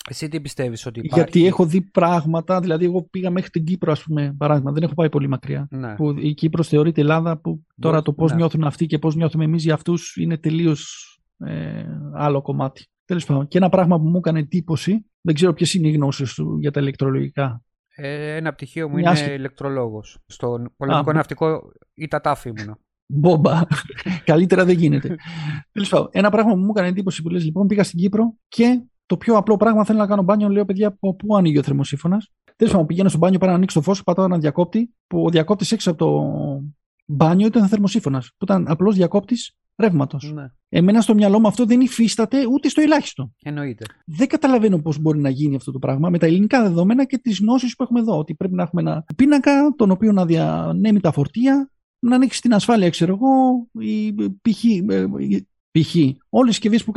[0.10, 3.92] Εσύ τι πιστεύεις ότι υπάρχει; Γιατί έχω δει πράγματα, δηλαδή εγώ πήγα μέχρι την Κύπρο,
[3.92, 5.68] ας πούμε, παράδειγμα, δεν έχω πάει πολύ μακριά.
[5.70, 5.96] Ναι.
[5.96, 8.38] Που η Κύπρος θεωρείται Ελλάδα, που τώρα το πώς ναι.
[8.38, 11.06] νιώθουν αυτοί και πώς νιώθουμε εμείς για αυτούς είναι τελείως
[11.38, 11.84] ε,
[12.14, 12.86] άλλο κομμάτι.
[13.06, 13.48] Τέλος πάντων.
[13.48, 16.72] Και ένα πράγμα που μου έκανε εντύπωση, δεν ξέρω ποιες είναι οι γνώσεις σου για
[16.72, 17.64] τα ηλεκτρολογικά.
[17.96, 19.34] Ε, ένα πτυχίο μου είναι άσχη...
[19.34, 20.20] ηλεκτρολόγος.
[20.26, 22.78] Στο πολεμικό ναυτικό ή τα τάφη ήμουνα.
[23.06, 23.62] Μπόμπα.
[24.24, 25.16] Καλύτερα δεν γίνεται.
[25.72, 26.10] Τέλος πάντων.
[26.12, 29.38] Ένα πράγμα που μου έκανε εντύπωση που λες, λοιπόν, πήγα στην Κύπρο και το πιο
[29.38, 32.32] απλό πράγμα θέλω να κάνω μπάνιο, λέω παιδιά, από πού ανοίγει ο θερμοσύφωνας.
[32.56, 35.30] Τέλος πάντων, πηγαίνω στο μπάνιο, para να ανοίξω το φως, πατάω έναν διακόπτη, που ο
[35.30, 36.30] διακόπτης έξω από το
[37.06, 40.32] μπάνιο ήταν θερμοσύφωνας, που ήταν απλός διακόπτης ρεύματος.
[40.34, 40.46] Ναι.
[40.70, 43.32] Εμένα στο μυαλό μου αυτό δεν υφίσταται ούτε στο ελάχιστο.
[43.44, 43.86] Εννοείται.
[44.06, 47.40] Δεν καταλαβαίνω πώς μπορεί να γίνει αυτό το πράγμα με τα ελληνικά δεδομένα και τις
[47.40, 48.18] γνώσεις που έχουμε εδώ.
[48.18, 52.54] Ότι πρέπει να έχουμε ένα πίνακα, τον οποίο να διανέμει τα φορτία, να ανοίξει την
[52.54, 54.64] ασφάλεια, ξέρω εγώ, η π.χ.
[55.72, 55.96] Ε, π.χ.
[56.30, 56.92] όλες οι συσκευές που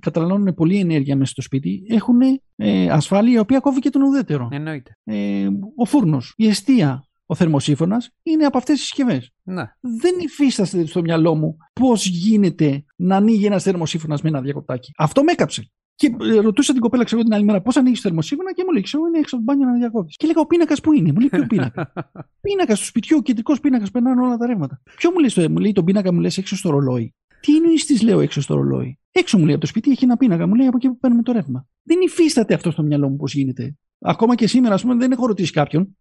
[0.00, 2.20] καταναλώνουν πολύ ενέργεια μέσα στο σπίτι έχουν
[2.56, 4.48] ε, ασφάλεια η οποία κόβει και τον ουδέτερο.
[4.50, 4.98] Εννοείται.
[5.04, 9.32] Ε, ο φούρνος, η αιστεία, ο θερμοσύφωνας είναι από αυτές τις συσκευές.
[9.42, 9.64] Ναι.
[9.80, 14.92] Δεν υφίσταστε στο μυαλό μου πώς γίνεται να ανοίγει ένας θερμοσύφωνας με ένα διακοπτάκι.
[14.96, 15.70] Αυτό με έκαψε.
[15.94, 18.72] Και ε, ρωτούσα την κοπέλα, ξέρω την άλλη μέρα, πώς ανοίγεις το θερμοσύφωνα και μου
[18.72, 20.14] λέει: Ξέρω, είναι έξω από το μπάνιο να διακόπτει.
[20.16, 21.92] Και λέγα: Ο πίνακας που είναι, μου λέει: Ποιο πίνακα;
[22.46, 24.82] πίνακας του σπιτιού, ο κεντρικός πίνακας, περνάνε όλα τα ρεύματα.
[24.96, 27.14] Ποιο μου λέει, μου λέει τον πίνακα, μου λες έξω στο ρολόι.
[27.40, 30.16] Τι εννοείς της λέω έξω στο ρολόι; Έξω μου λέει από το σπίτι έχει ένα
[30.16, 31.68] πίνακα, μου λέει από εκεί που παίρνουμε το ρεύμα.
[31.82, 33.76] Δεν υφίσταται αυτό στο μυαλό μου πώς γίνεται.
[33.98, 35.96] Ακόμα και σήμερα, ας πούμε, δεν έχω ρωτήσει κάποιον.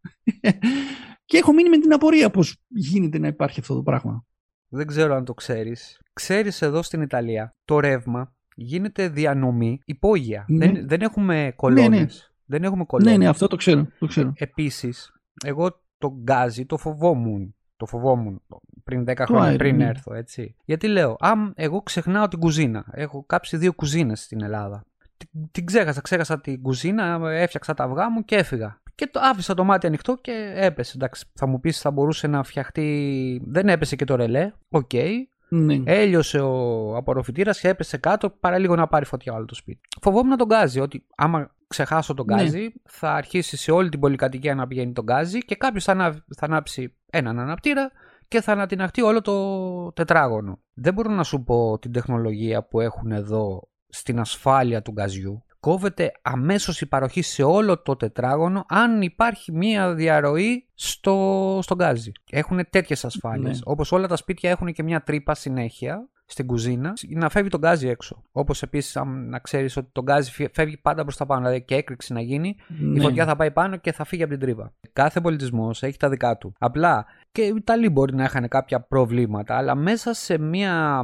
[1.29, 4.25] και έχω μείνει με την απορία πώς γίνεται να υπάρχει αυτό το πράγμα.
[4.67, 6.01] Δεν ξέρω αν το ξέρεις.
[6.13, 10.45] Ξέρεις εδώ στην Ιταλία το ρεύμα γίνεται διανομή υπόγεια.
[10.47, 10.71] Ναι.
[10.71, 11.89] Δεν, δεν έχουμε κολόνες.
[11.89, 12.07] Ναι, ναι.
[12.45, 13.11] Δεν έχουμε κολόνες.
[13.11, 13.87] Ναι, ναι, αυτό το ξέρω.
[13.99, 14.33] Το ξέρω.
[14.35, 15.13] Επίσης,
[15.45, 17.55] εγώ το γκάζι το φοβόμουν.
[17.79, 18.41] Το φοβόμουν
[18.83, 19.85] πριν 10 χρόνια πριν ναι.
[19.85, 20.55] έρθω, έτσι.
[20.65, 22.85] Γιατί λέω, αν εγώ ξεχνάω την κουζίνα.
[22.91, 24.83] Έχω κάψει δύο κουζίνες στην Ελλάδα.
[25.17, 28.81] Την, την ξέχασα, ξέχασα την κουζίνα, έφτιαξα τα αυγά μου και έφυγα.
[28.95, 30.93] Και το άφησα το μάτι ανοιχτό και έπεσε.
[30.95, 33.41] Εντάξει, θα μου πεις θα μπορούσε να φτιαχτεί.
[33.45, 34.51] Δεν έπεσε και το ρελέ.
[34.69, 34.89] OK.
[34.93, 35.11] Okay.
[35.49, 35.81] Ναι.
[35.85, 39.81] Έλειωσε ο απορροφητήρας και έπεσε κάτω παρά λίγο να πάρει φωτιά όλο το σπίτι.
[40.01, 42.35] Φοβόμουν το γκάζι, ότι άμα ξεχάσω το ναι.
[42.35, 46.45] γκάζι, θα αρχίσει σε όλη την πολυκατοικία να πηγαίνει το γκάζι και κάποιος θα, θα
[46.45, 47.91] ανάψει έναν αναπτήρα
[48.27, 50.59] και θα ανατιναχτεί όλο το τετράγωνο.
[50.73, 55.43] Δεν μπορώ να σου πω την τεχνολογία που έχουν εδώ στην ασφάλεια του γκαζιού.
[55.59, 62.11] Κόβεται αμέσως η παροχή σε όλο το τετράγωνο αν υπάρχει μία διαρροή στο, στο γκάζι.
[62.29, 63.55] Έχουν τέτοιες ασφάλειες.
[63.55, 63.63] Ναι.
[63.63, 67.87] Όπως όλα τα σπίτια έχουν και μία τρύπα συνέχεια στην κουζίνα να φεύγει το γκάζι
[67.87, 68.23] έξω.
[68.31, 72.13] Όπως επίσης, να ξέρεις ότι το γκάζι φεύγει πάντα προς τα πάνω, δηλαδή και έκρηξη
[72.13, 72.97] να γίνει, ναι.
[72.97, 74.73] η φωτιά θα πάει πάνω και θα φύγει από την τρύπα.
[74.93, 76.53] Κάθε πολιτισμός έχει τα δικά του.
[76.59, 81.01] Απλά και οι Ιταλοί μπορεί να είχαν κάποια προβλήματα, αλλά μέσα σε μία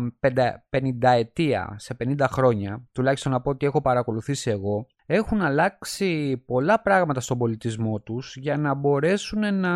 [0.70, 7.20] 50 ετία, σε 50 χρόνια, τουλάχιστον από ό,τι έχω παρακολουθήσει εγώ, έχουν αλλάξει πολλά πράγματα
[7.20, 9.74] στον πολιτισμό τους για να μπορέσουν να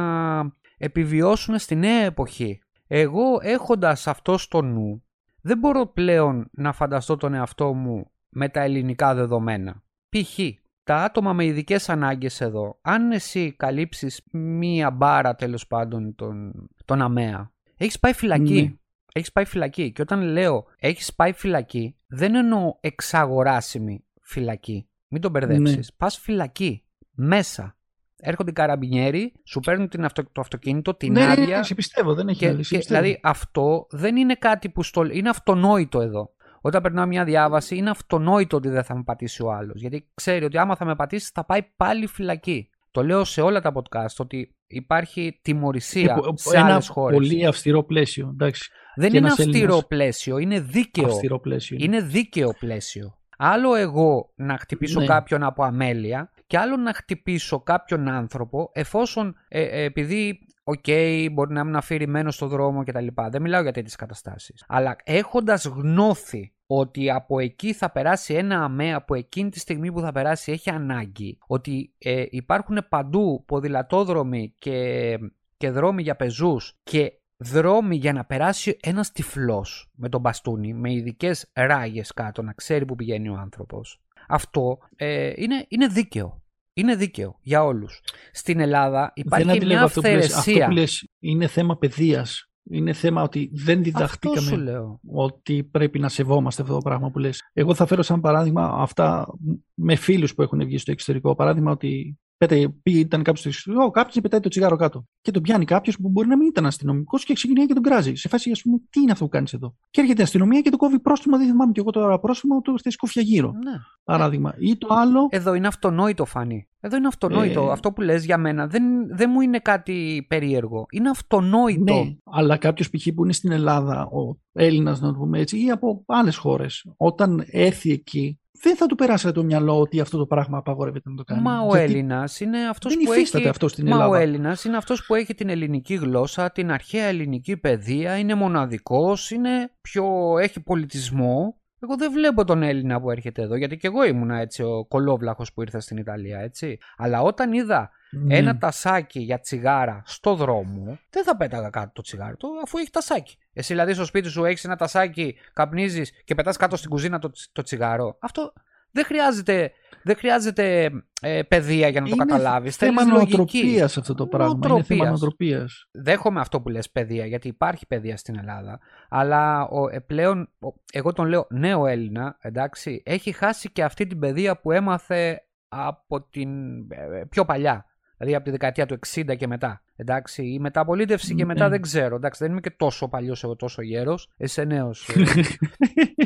[0.78, 2.60] επιβιώσουν στη νέα εποχή.
[2.88, 5.04] Εγώ έχοντας αυτό στο νου,
[5.42, 9.84] δεν μπορώ πλέον να φανταστώ τον εαυτό μου με τα ελληνικά δεδομένα.
[10.10, 10.40] Π.χ.
[10.84, 16.54] τα άτομα με ειδικές ανάγκες εδώ, αν εσύ καλύψεις μία μπάρα τέλος πάντων τον,
[16.86, 18.62] τον ΑΜΕΑ, έχεις πάει φυλακή.
[18.62, 18.74] Ναι.
[19.14, 19.92] Έχεις πάει φυλακή.
[19.92, 24.90] Και όταν λέω έχεις πάει φυλακή, δεν εννοώ εξαγοράσιμη φυλακή.
[25.08, 25.76] Μην τον μπερδέψεις.
[25.76, 25.96] Ναι.
[25.98, 26.84] Πας φυλακή.
[27.12, 27.78] Μέσα
[28.20, 31.46] έρχονται οι καραμπινιέροι, σου παίρνουν την αυτο, το αυτοκίνητο, την ναι, άδεια.
[31.46, 35.06] Ναι, ναι, σε πιστεύω, δεν έχει και, και, Δηλαδή αυτό δεν είναι κάτι που στο,
[35.06, 36.34] είναι αυτονόητο εδώ.
[36.62, 39.82] Όταν περνάω μια διάβαση, είναι αυτονόητο ότι δεν θα με πατήσει ο άλλος.
[39.82, 42.70] Γιατί ξέρει ότι άμα θα με πατήσει, θα πάει πάλι φυλακή.
[42.92, 47.18] Το λέω σε όλα τα podcast ότι υπάρχει τιμωρησία ε, σε άλλες χώρες.
[47.18, 48.30] Πολύ αυστηρό πλαίσιο.
[48.34, 48.72] Εντάξει.
[48.96, 49.88] Δεν είναι αυστηρό Έλληνας...
[49.88, 51.06] πλαίσιο, είναι δίκαιο.
[51.06, 51.78] Αυστηρό πλαίσιο.
[51.80, 53.18] Είναι δίκαιο πλαίσιο.
[53.38, 55.06] Άλλο εγώ να χτυπήσω ναι.
[55.06, 61.28] κάποιον από αμέλεια και άλλο να χτυπήσω κάποιον άνθρωπο εφόσον ε, ε, επειδή OK, okay,
[61.32, 63.08] μπορεί να είμαι αφηρημένος στο δρόμο κτλ.
[63.30, 64.64] Δεν μιλάω για τέτοιες καταστάσεις.
[64.68, 70.00] Αλλά έχοντας γνώση ότι από εκεί θα περάσει ένα ΑμεΑ που εκείνη τη στιγμή που
[70.00, 75.18] θα περάσει έχει ανάγκη, ότι ε, υπάρχουν παντού ποδηλατόδρομοι και,
[75.58, 80.94] και δρόμοι για πεζούς και δρόμοι για να περάσει ένας τυφλός με τον μπαστούνι, με
[80.94, 84.02] ειδικές ράγες κάτω, να ξέρει που πηγαίνει ο άνθρωπος.
[84.30, 86.44] Αυτό ε, είναι, είναι δίκαιο.
[86.74, 88.02] Είναι δίκαιο για όλους.
[88.32, 90.38] Στην Ελλάδα υπάρχει μια αυθαιρεσία.
[90.38, 92.44] Αυτό που, λες, είναι θέμα παιδείας.
[92.72, 97.42] Είναι θέμα ότι δεν διδαχτήκαμε ότι πρέπει να σεβόμαστε αυτό το πράγμα που λες.
[97.54, 99.28] Εγώ θα φέρω σαν παράδειγμα αυτά
[99.74, 101.36] με φίλους που έχουν βγει στο εξωτερικό.
[101.36, 105.06] Παράδειγμα ότι Πέτε, ήταν κάποιος στο κάποιος και πετάει το τσιγάρο κάτω.
[105.22, 108.16] Και τον πιάνει κάποιος που μπορεί να μην ήταν αστυνομικός και ξεκινάει και τον κράζει.
[108.16, 110.70] Σε φάση, ας πούμε, τι είναι αυτό που κάνεις εδώ; Και έρχεται η αστυνομία και
[110.70, 113.52] το κόβει πρόστιμο, δεν θυμάμαι και εγώ τώρα πρόστιμο, το θε κόφια γύρω.
[113.52, 113.72] Ναι.
[114.04, 114.56] Παράδειγμα.
[114.58, 115.28] Ή το άλλο.
[115.30, 116.68] Εδώ είναι αυτονόητο, Φανή.
[116.80, 117.62] Εδώ είναι αυτονόητο.
[117.62, 117.72] Ε...
[117.72, 118.84] Αυτό που λες για μένα δεν,
[119.16, 120.86] δεν μου είναι κάτι περίεργο.
[120.92, 121.94] Είναι αυτονόητο.
[121.94, 123.08] Ναι, αλλά κάποιος π.χ.
[123.16, 127.44] που είναι στην Ελλάδα, ο Έλληνας, να το πούμε έτσι, ή από άλλες χώρες, όταν
[127.48, 131.24] έρθει εκεί, δεν θα του περάσει το μυαλό ότι αυτό το πράγμα απαγορεύεται να το
[131.24, 131.42] κάνει.
[131.42, 133.48] Μα ο Έλληνας είναι αυτός που έχει.
[133.48, 134.04] αυτό στην Ελλάδα.
[134.04, 138.36] Μα ο Έλληνας είναι αυτός που έχει την ελληνική γλώσσα, την αρχαία ελληνική παιδεία, είναι
[138.36, 140.06] μοναδικός, είναι πιο...
[140.42, 144.64] έχει πολιτισμό Εγώ δεν βλέπω τον Έλληνα που έρχεται εδώ, γιατί και εγώ ήμουνα έτσι
[144.64, 146.78] ο κολόβλαχος που ήρθα στην Ιταλία, έτσι.
[146.98, 148.38] Αλλά όταν είδα ναι.
[148.38, 152.90] ένα τασάκι για τσιγάρα στο δρόμο, δεν θα πέταγα κάτω το τσιγάρο του, αφού έχει
[152.90, 153.38] τασάκι.
[153.54, 157.32] Εσύ δηλαδή στο σπίτι σου έχεις ένα τασάκι, καπνίζεις και πετάς κάτω στην κουζίνα το,
[157.52, 158.18] το τσιγάρο.
[158.20, 158.54] Αυτό
[158.92, 159.72] δεν χρειάζεται,
[160.04, 162.76] δεν χρειάζεται ε, παιδεία για να το καταλάβεις.
[162.76, 164.68] Θέμα νοοτροπίας αυτό το πράγμα.
[164.70, 165.88] Είναι θέμα νοοτροπίας.
[165.92, 168.80] Δέχομαι αυτό που λες παιδεία, γιατί υπάρχει παιδεία στην Ελλάδα.
[169.10, 170.50] Αλλά ο, ε, πλέον,
[170.92, 176.22] εγώ τον λέω νέο Έλληνα, εντάξει, έχει χάσει και αυτή την παιδεία που έμαθε από
[176.22, 177.89] την ε, πιο παλιά.
[178.20, 179.82] Δηλαδή από τη δεκαετία του 60 και μετά.
[179.96, 181.70] Εντάξει, η μεταπολίτευση και μετά ναι.
[181.70, 182.16] δεν ξέρω.
[182.16, 184.30] Εντάξει, δεν είμαι και τόσο παλιός εγώ, τόσο γέρος.
[184.38, 185.10] Εσύ νέος.
[185.10, 185.24] Ε.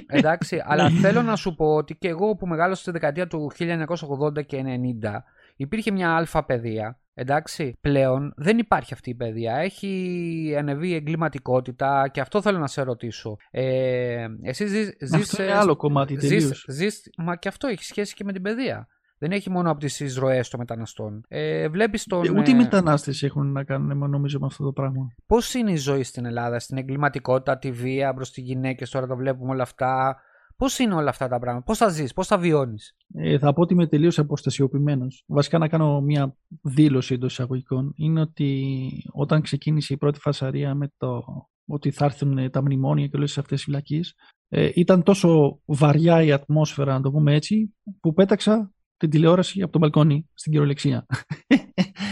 [0.17, 4.45] εντάξει, αλλά θέλω να σου πω ότι και εγώ που μεγάλωσα στη δεκαετία του 1980
[4.45, 4.63] και
[5.01, 5.09] 90
[5.55, 6.97] υπήρχε μια αλφα παιδεία.
[7.15, 9.55] Εντάξει, πλέον δεν υπάρχει αυτή η παιδεία.
[9.55, 13.37] Έχει ανεβεί η εγκληματικότητα και αυτό θέλω να σε ρωτήσω.
[13.51, 18.23] Ε, εσύ ζεις, αυτό είναι άλλο κομμάτι ζεις, ζεις, μα και αυτό έχει σχέση και
[18.23, 18.87] με την παιδεία.
[19.23, 21.23] Δεν έχει μόνο από τις εισρωέ των μεταναστών.
[21.27, 25.07] Ε, βλέπεις τον, ε, ούτε οι μετανάστες έχουν να κάνουν νομίζω με αυτό το πράγμα.
[25.25, 29.15] Πώς είναι η ζωή στην Ελλάδα, στην εγκληματικότητα, τη βία προς τις γυναίκες, τώρα το
[29.15, 30.17] βλέπουμε όλα αυτά.
[30.57, 33.61] Πώς είναι όλα αυτά τα πράγματα, πώς θα ζεις, πώς θα βιώνεις; Ε, θα πω
[33.61, 35.23] ότι είμαι τελείως αποστασιοποιημένος.
[35.27, 37.93] Βασικά να κάνω μια δήλωση εντός εισαγωγικών.
[37.95, 38.71] Είναι ότι
[39.11, 41.23] όταν ξεκίνησε η πρώτη φασαρία με το
[41.65, 44.01] ότι θα έρθουν τα μνημόνια και όλες αυτές οι φυλακίε,
[44.49, 48.72] ε, ήταν τόσο βαριά η ατμόσφαιρα, να το πούμε έτσι, που πέταξα
[49.03, 51.05] την τηλεόραση από τον μπαλκόνι στην κυριολεξία.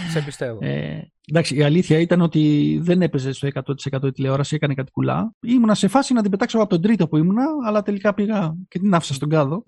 [0.10, 0.58] Σε πιστεύω.
[0.62, 3.48] Ε, εντάξει, η αλήθεια ήταν ότι δεν έπαιζε στο
[3.92, 5.34] 100% η τηλεόραση, έκανε κάτι κουλά.
[5.42, 8.80] Ήμουνα σε φάση να την πετάξω από τον τρίτο που ήμουνα, αλλά τελικά πήγα και
[8.80, 9.64] την άφησα στον κάδο.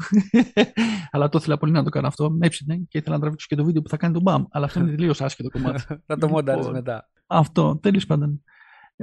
[1.12, 2.32] αλλά το ήθελα πολύ να το κάνω αυτό.
[2.32, 4.44] Με έψινε και ήθελα να τραβήξω και το βίντεο που θα κάνει τον μπαμ.
[4.52, 5.84] Αλλά αυτό είναι τελείως άσχετο κομμάτι.
[6.08, 7.10] θα το μόνταρε λοιπόν, μετά.
[7.28, 8.44] Αυτό, τέλο πάντων.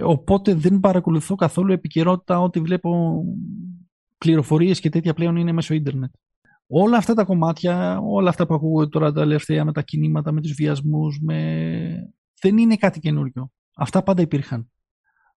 [0.03, 3.23] Οπότε δεν παρακολουθώ καθόλου επικαιρότητα ότι βλέπω
[4.19, 6.11] πληροφορίες και τέτοια πλέον είναι μέσω ίντερνετ.
[6.73, 10.41] Όλα αυτά τα κομμάτια, όλα αυτά που ακούγονται τώρα τα τελευταία με τα κινήματα, με
[10.41, 12.13] τους βιασμούς, με...
[12.41, 13.51] δεν είναι κάτι καινούριο.
[13.77, 14.71] Αυτά πάντα υπήρχαν.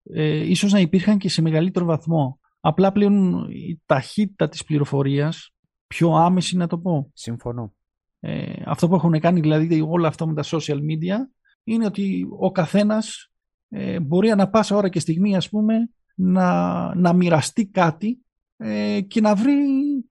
[0.03, 2.39] Ε, ίσως να υπήρχαν και σε μεγαλύτερο βαθμό.
[2.59, 5.53] Απλά πλέον η ταχύτητα της πληροφορίας,
[5.87, 7.11] πιο άμεση να το πω.
[7.13, 7.73] Συμφωνώ.
[8.19, 11.15] Ε, αυτό που έχουν κάνει δηλαδή όλα αυτά με τα social media
[11.63, 13.31] είναι ότι ο καθένας
[13.69, 18.25] ε, μπορεί ανα πάσα ώρα και στιγμή ας πούμε να, να μοιραστεί κάτι
[18.63, 19.53] ε, και να βρει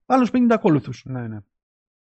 [0.07, 1.03] άλλους 50 ακόλουθους.
[1.05, 1.39] Ναι, ναι.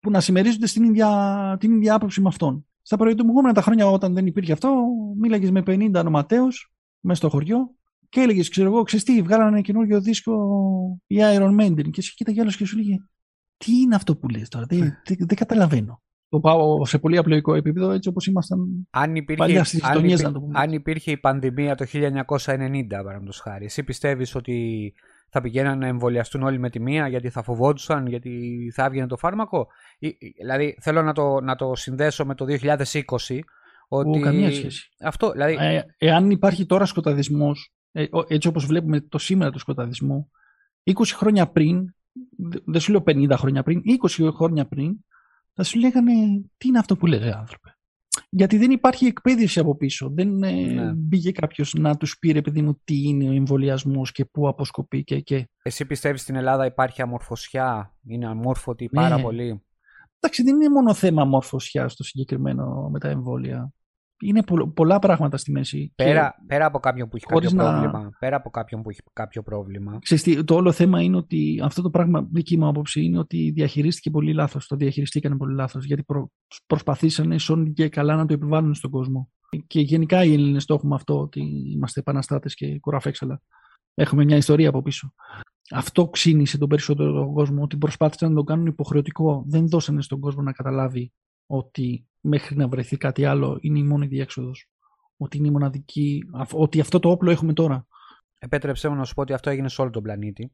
[0.00, 2.66] Που να συμμερίζονται στην ίδια, την ίδια άποψη με αυτόν.
[2.82, 4.84] Στα προηγούμενα τα χρόνια, όταν δεν υπήρχε αυτό,
[5.18, 7.74] μίλαγες με 50 ονοματέους μέσα στο χωριό
[8.08, 10.34] και έλεγες, ξέρω εγώ, ξέρεις τι, βγάλανε ένα καινούργιο δίσκο
[11.06, 11.90] η Iron Maiden.
[11.90, 12.96] Και εσύ κοίταγε άλλος και σου λέγε,
[13.56, 16.02] Τι είναι αυτό που λες τώρα, δεν, δεν καταλαβαίνω.
[16.28, 20.32] Το πάω σε πολύ απλοϊκό επίπεδο, έτσι όπως ήμασταν αν υπήρχε, παλιά στις αν, υπήρχε,
[20.52, 24.92] αν υπήρχε η πανδημία το 1990, παραδείγματος χάρη, εσύ πιστεύεις ότι
[25.36, 28.32] θα πηγαίναν να εμβολιαστούν όλοι με τη μία γιατί θα φοβόντουσαν, γιατί
[28.74, 29.66] θα έβγαινε το φάρμακο;
[30.38, 33.38] Δηλαδή θέλω να το, να το συνδέσω με το 2020.
[33.88, 34.20] Ότι...
[34.20, 34.88] καμία σχέση.
[35.00, 35.56] Αυτό, δηλαδή...
[35.58, 40.30] ε, εάν υπάρχει τώρα σκοταδισμός, ε, έτσι όπως βλέπουμε το σήμερα το σκοταδισμό,
[40.84, 41.94] 20 χρόνια πριν,
[42.64, 44.92] δεν σου λέω 50 χρόνια πριν, 20 χρόνια πριν,
[45.52, 46.12] θα σου λέγανε
[46.56, 47.75] τι είναι αυτό που λέγε άνθρωπε.
[48.30, 50.10] Γιατί δεν υπάρχει εκπαίδευση από πίσω.
[50.14, 50.92] Δεν ε, ναι.
[50.92, 55.04] μπήκε κάποιος να τους πει, ρε παιδί μου, τι είναι ο εμβολιασμός και πού αποσκοπεί
[55.04, 55.48] και, και.
[55.62, 59.22] Εσύ πιστεύεις στην Ελλάδα υπάρχει αμορφωσιά, είναι αμόρφωτη πάρα ναι.
[59.22, 59.62] πολύ;
[60.18, 63.72] Εντάξει, δεν είναι μόνο θέμα αμορφωσιά στο συγκεκριμένο με τα εμβόλια
[64.20, 64.42] είναι
[64.74, 65.92] πολλά πράγματα στη μέση.
[65.94, 67.70] Πέρα, πέρα από κάποιον που έχει κάποιο να...
[67.70, 68.10] πρόβλημα.
[68.18, 69.98] Πέρα από κάποιον που έχει κάποιο πρόβλημα.
[70.00, 74.10] Ξέρετε, το όλο θέμα είναι ότι αυτό το πράγμα, δική μου άποψη, είναι ότι διαχειρίστηκε
[74.10, 74.66] πολύ λάθος.
[74.66, 75.84] Το διαχειριστήκαν πολύ λάθος.
[75.84, 76.30] Γιατί προ,
[76.66, 79.30] προσπαθήσανε σώνει και καλά να το επιβάλλουν στον κόσμο.
[79.66, 81.40] Και γενικά οι Έλληνες το έχουμε αυτό, ότι
[81.74, 83.40] είμαστε επαναστάτες και κουραφέξαλα.
[83.94, 85.12] Έχουμε μια ιστορία από πίσω.
[85.70, 89.44] Αυτό ξύνησε τον περισσότερο κόσμο, ότι προσπάθησαν να το κάνουν υποχρεωτικό.
[89.46, 91.12] Δεν δώσανε στον κόσμο να καταλάβει
[91.46, 94.68] ότι μέχρι να βρεθεί κάτι άλλο είναι η μόνη διέξοδος.
[95.16, 96.22] Ότι είναι η μοναδική,
[96.52, 97.86] ότι αυτό το όπλο έχουμε τώρα.
[98.38, 100.52] Επέτρεψέ μου να σου πω ότι αυτό έγινε σε όλο τον πλανήτη.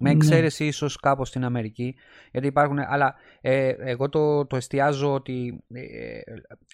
[0.00, 0.14] Με ναι.
[0.14, 0.68] εξαίρεση ναι.
[0.68, 1.94] ίσως κάπως στην Αμερική,
[2.32, 6.20] γιατί υπάρχουν, αλλά ε, εγώ το, το εστιάζω ότι ε,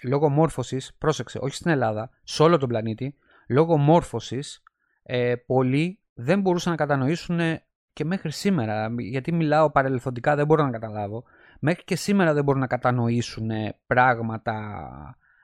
[0.02, 3.14] λόγω μόρφωσης, πρόσεξε, όχι στην Ελλάδα, σε όλο τον πλανήτη,
[3.48, 4.62] λόγω μόρφωσης,
[5.02, 7.40] ε, πολλοί δεν μπορούσαν να κατανοήσουν
[7.92, 11.24] και μέχρι σήμερα, γιατί μιλάω παρελθοντικά δεν μπορώ να καταλάβω,
[11.58, 13.50] μέχρι και σήμερα δεν μπορούν να κατανοήσουν
[13.86, 14.54] πράγματα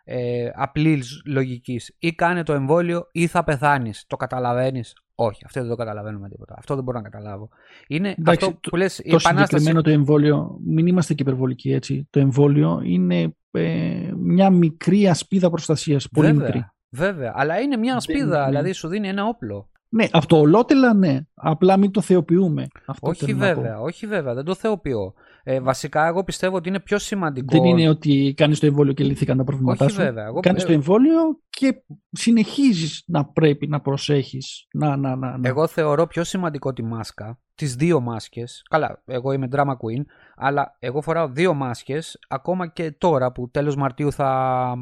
[0.04, 1.96] ε, απλής λογικής.
[1.98, 4.04] Ή κάνε το εμβόλιο ή θα πεθάνεις.
[4.06, 6.54] Το καταλαβαίνεις; Όχι, αυτό δεν το καταλαβαίνουμε τίποτα.
[6.58, 7.48] Αυτό δεν μπορώ να καταλάβω.
[7.88, 11.72] Είναι Εντάξει, αυτό που λες, το, η το συγκεκριμένο το εμβόλιο, μην είμαστε και υπερβολικοί
[11.72, 12.08] έτσι.
[12.10, 16.08] Το εμβόλιο είναι ε, μια μικρή ασπίδα προστασίας.
[16.08, 16.66] Πολύ βέβαια, μικρή.
[16.90, 19.68] Βέβαια, αλλά είναι μια ασπίδα, δηλαδή σου δίνει ένα όπλο.
[19.94, 21.20] Ναι, αυτό ολότελα ναι.
[21.34, 22.66] Απλά μην το θεοποιούμε.
[22.86, 25.14] Αυτό όχι βέβαια, όχι βέβαια, δεν το θεοποιώ.
[25.46, 27.46] Ε, βασικά, εγώ πιστεύω ότι είναι πιο σημαντικό.
[27.56, 30.00] Δεν είναι ότι κάνεις το εμβόλιο και λύθηκαν τα προβλήματά όχι, σου.
[30.00, 30.24] Βέβαια.
[30.24, 30.40] Εγώ...
[30.40, 34.66] Κάνεις το εμβόλιο και συνεχίζεις να πρέπει να προσέχεις.
[34.72, 35.48] Να, να, να, να.
[35.48, 38.62] Εγώ θεωρώ πιο σημαντικό τη μάσκα, τις δύο μάσκες.
[38.70, 40.02] Καλά, εγώ είμαι drama queen,
[40.36, 44.74] αλλά εγώ φοράω δύο μάσκες ακόμα και τώρα που τέλος Μαρτίου θα,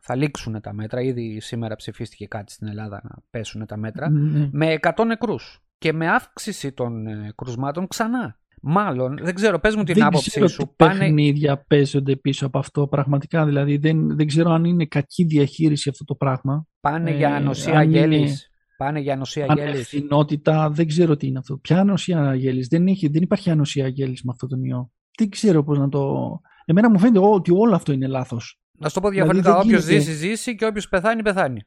[0.00, 1.00] θα λήξουν τα μέτρα.
[1.00, 4.10] Ήδη σήμερα ψηφίστηκε κάτι στην Ελλάδα να πέσουν τα μέτρα.
[4.10, 4.48] Ναι.
[4.52, 5.60] Με 100 νεκρούς.
[5.78, 8.38] Και με αύξηση των ε, κρουσμάτων ξανά.
[8.62, 10.62] Μάλλον, δεν ξέρω, πες μου την δεν άποψή ξέρω σου.
[10.62, 13.44] Τι παιχνίδια παίζονται πίσω από αυτό πραγματικά.
[13.44, 16.66] Δηλαδή δεν, δεν ξέρω αν είναι κακή διαχείριση αυτό το πράγμα.
[16.80, 18.18] Πάνε Ε, για ανοσία αν γέλης.
[18.18, 18.36] είναι
[18.76, 19.74] Πάνε για ανοσία γέλης.
[19.74, 21.56] Ανευθυνότητα, δεν ξέρω τι είναι αυτό.
[21.56, 24.90] Ποια ανοσία γέλης; Δεν, έχει, δεν υπάρχει ανοσία γέλης με αυτό τον ιό.
[25.18, 26.40] Δεν ξέρω πώς να το...
[26.64, 28.59] Εμένα μου φαίνεται ότι όλο αυτό είναι λάθος.
[28.82, 29.52] Να σου το πω Δηλαδή, διαφορετικά.
[29.52, 30.04] δεν Όποιος γίνεται.
[30.04, 31.60] ζήσει, ζήσει και όποιος πεθάνει, πεθάνει.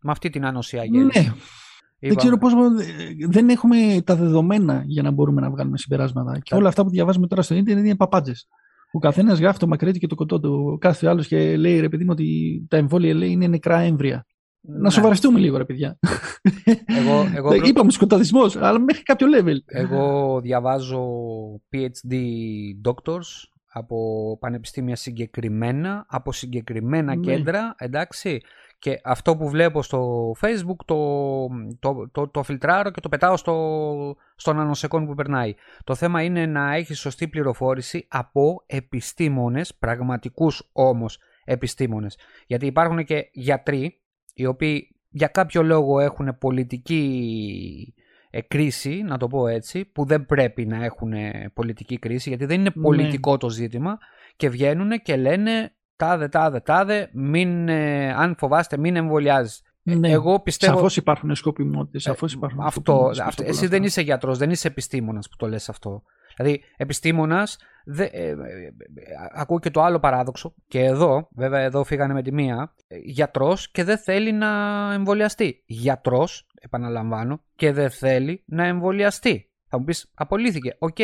[0.00, 1.16] Με αυτή την ανοσία γέλης.
[1.16, 1.32] Ναι,
[1.98, 2.52] δεν ξέρω πώς...
[3.28, 6.38] Δεν έχουμε τα δεδομένα για να μπορούμε να βγάλουμε συμπεράσματα.
[6.42, 8.46] Και όλα αυτά που διαβάζουμε τώρα στο ίντερνετ είναι παπάντζες.
[8.92, 10.78] Ο καθένας γράφει το μακρύ του και το κοντό του.
[10.80, 14.26] Κάθε άλλος και λέει ρε παιδί μου ότι τα εμβόλια λέει είναι νεκρά έμβρια.
[14.60, 14.78] Ναι.
[14.78, 15.98] Να σοβαρευτούμε λίγο, ρε παιδιά.
[16.84, 19.56] Εγώ, εγώ, προ- Είπαμε σκοταδισμός, αλλά μέχρι κάποιο level.
[19.66, 21.02] εγώ διαβάζω
[21.72, 22.14] PhD
[22.84, 23.26] doctors
[23.72, 27.22] από πανεπιστήμια συγκεκριμένα, από συγκεκριμένα Ναι.
[27.24, 28.40] κέντρα, εντάξει.
[28.78, 31.48] Και αυτό που βλέπω στο facebook το,
[31.78, 35.54] το, το, το φιλτράρω και το πετάω στο, στον ανοσεκόν που περνάει.
[35.84, 42.18] Το θέμα είναι να έχεις σωστή πληροφόρηση από επιστήμονες, πραγματικούς όμως επιστήμονες.
[42.46, 44.00] Γιατί υπάρχουν και γιατροί
[44.34, 47.99] οι οποίοι για κάποιο λόγο έχουν πολιτική ε,
[48.48, 52.60] κρίση, να το πω έτσι, που δεν πρέπει να έχουν ε, πολιτική κρίση, γιατί δεν
[52.60, 52.82] είναι Ναι.
[52.82, 53.98] πολιτικό το ζήτημα
[54.36, 59.62] και βγαίνουν και λένε τάδε, τάδε, τάδε, μην, ε, αν φοβάστε μην εμβολιάζεις.
[59.82, 60.10] Ναι.
[60.10, 60.74] Εγώ πιστεύω...
[60.76, 62.02] Σαφώς υπάρχουν σκοπιμότητες.
[62.02, 63.86] Σαφώς υπάρχουν Αυτό, σκοπιμότητες αυτό, πίσω από εσύ όλα δεν αυτά.
[63.86, 66.02] είσαι γιατρός, δεν είσαι επιστήμονας που το λες αυτό.
[66.42, 68.36] Δηλαδή, επιστήμονας, δε, ε, ε, ε,
[69.34, 73.70] ακούω και το άλλο παράδοξο, και εδώ, βέβαια εδώ φύγανε με τη μία, ε, γιατρός
[73.70, 74.48] και δεν θέλει να
[74.92, 75.62] εμβολιαστεί.
[75.66, 79.50] Γιατρός, επαναλαμβάνω, και δεν θέλει να εμβολιαστεί.
[79.68, 80.98] Θα μου πεις, απολύθηκε, οκ.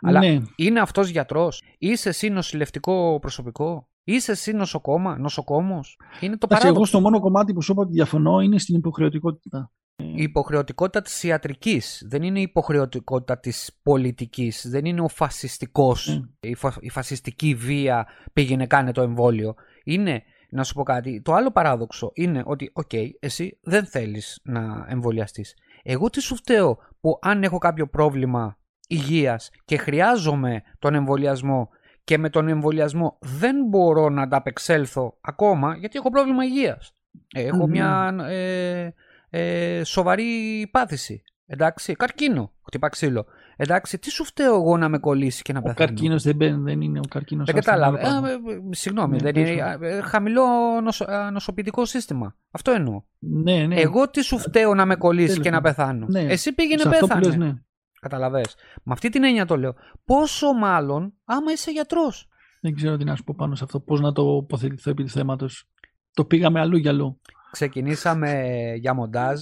[0.00, 0.38] Αλλά Ναι.
[0.56, 6.74] είναι αυτός γιατρός, είσαι εσύ νοσηλευτικό προσωπικό, είσαι εσύ νοσοκόμα, νοσοκόμος; Είναι το Εντάξει, εγώ
[6.74, 6.84] παράδοξο.
[6.84, 9.70] στο μόνο κομμάτι που σου είπα ότι διαφωνώ είναι στην υποχρεωτικότητα.
[10.02, 16.06] Η υποχρεωτικότητα της ιατρικής δεν είναι η υποχρεωτικότητα της πολιτικής, δεν είναι ο φασιστικός,
[16.40, 16.50] Ναι.
[16.50, 19.54] η, φα- η φασιστική βία πήγαινε κάνε το εμβόλιο.
[19.84, 22.90] Είναι, να σου πω κάτι, το άλλο παράδοξο είναι ότι, οκ,
[23.20, 25.54] εσύ δεν θέλεις να εμβολιαστείς.
[25.82, 31.68] Εγώ τι σου φταίω που αν έχω κάποιο πρόβλημα υγείας και χρειάζομαι τον εμβολιασμό
[32.04, 36.92] και με τον εμβολιασμό δεν μπορώ να ανταπεξέλθω ακόμα γιατί έχω πρόβλημα υγείας.
[37.34, 37.70] Ε, Έχω Μμμ.
[37.70, 38.90] μια ε,
[39.30, 41.22] ε, σοβαρή πάθηση.
[41.46, 43.26] Εντάξει, καρκίνο, χτύπα ξύλο.
[43.56, 45.86] Εντάξει, τι σου φταίω εγώ να με κολλήσεις και να Ο πεθάνω.
[45.86, 47.46] καρκίνος δεν, μπαίνει, δεν είναι ο καρκίνος.
[47.46, 48.00] Δεν κατάλαβα.
[48.00, 48.38] Ε, ε, ε,
[48.70, 49.84] συγγνώμη, Ναι, δεν πες είναι, μου.
[49.84, 50.44] ε, χαμηλό
[50.82, 52.36] νοσο, ε, νοσοποιητικό σύστημα.
[52.50, 53.02] Αυτό εννοώ.
[53.18, 53.80] Ναι, ναι.
[53.80, 55.76] Εγώ τι σου φταίω να με κολλήσεις Τέλος και να πάντων.
[55.76, 56.32] πεθάνω; Ναι.
[56.32, 57.26] Εσύ πήγαινε Σε αυτό που πέθανε.
[57.26, 57.54] λες, ναι.
[58.00, 58.54] Καταλαβες.
[58.82, 59.74] Με αυτή την έννοια το λέω.
[60.04, 62.28] Πόσο μάλλον άμα είσαι γιατρός;
[62.60, 63.80] Δεν ξέρω τι να σου πω πάνω σε αυτό.
[63.80, 65.68] Πώς να το τοποθετηθώ επί του θέματος.
[66.12, 67.20] Το πήγαμε αλλού για αλλού.
[67.50, 68.42] Ξεκινήσαμε
[68.76, 69.40] για μοντάζ.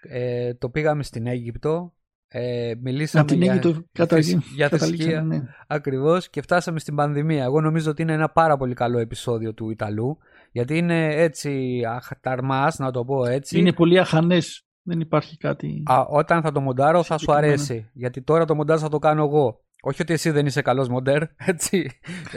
[0.00, 1.92] Ε, το πήγαμε στην Αίγυπτο.
[2.30, 5.22] Ε, μιλήσαμε Να την για, Αίγυπτο κατα- για καταλήξαμε, θρησκεία.
[5.22, 5.42] ναι.
[5.66, 7.44] Ακριβώς και φτάσαμε στην πανδημία.
[7.44, 10.18] Εγώ νομίζω ότι είναι ένα πάρα πολύ καλό επεισόδιο του Ιταλού.
[10.52, 13.58] Γιατί είναι έτσι αχταρμάς, να το πω έτσι.
[13.58, 14.62] Είναι πολύ αχανές.
[14.82, 15.82] Δεν υπάρχει κάτι.
[15.86, 17.52] Α, όταν θα το μοντάρω θα σου Συγκεκριμένα.
[17.52, 17.90] αρέσει.
[17.92, 19.60] Γιατί τώρα το μοντάζ θα το κάνω εγώ.
[19.82, 21.90] Όχι ότι εσύ δεν είσαι καλός μοντέρ, έτσι.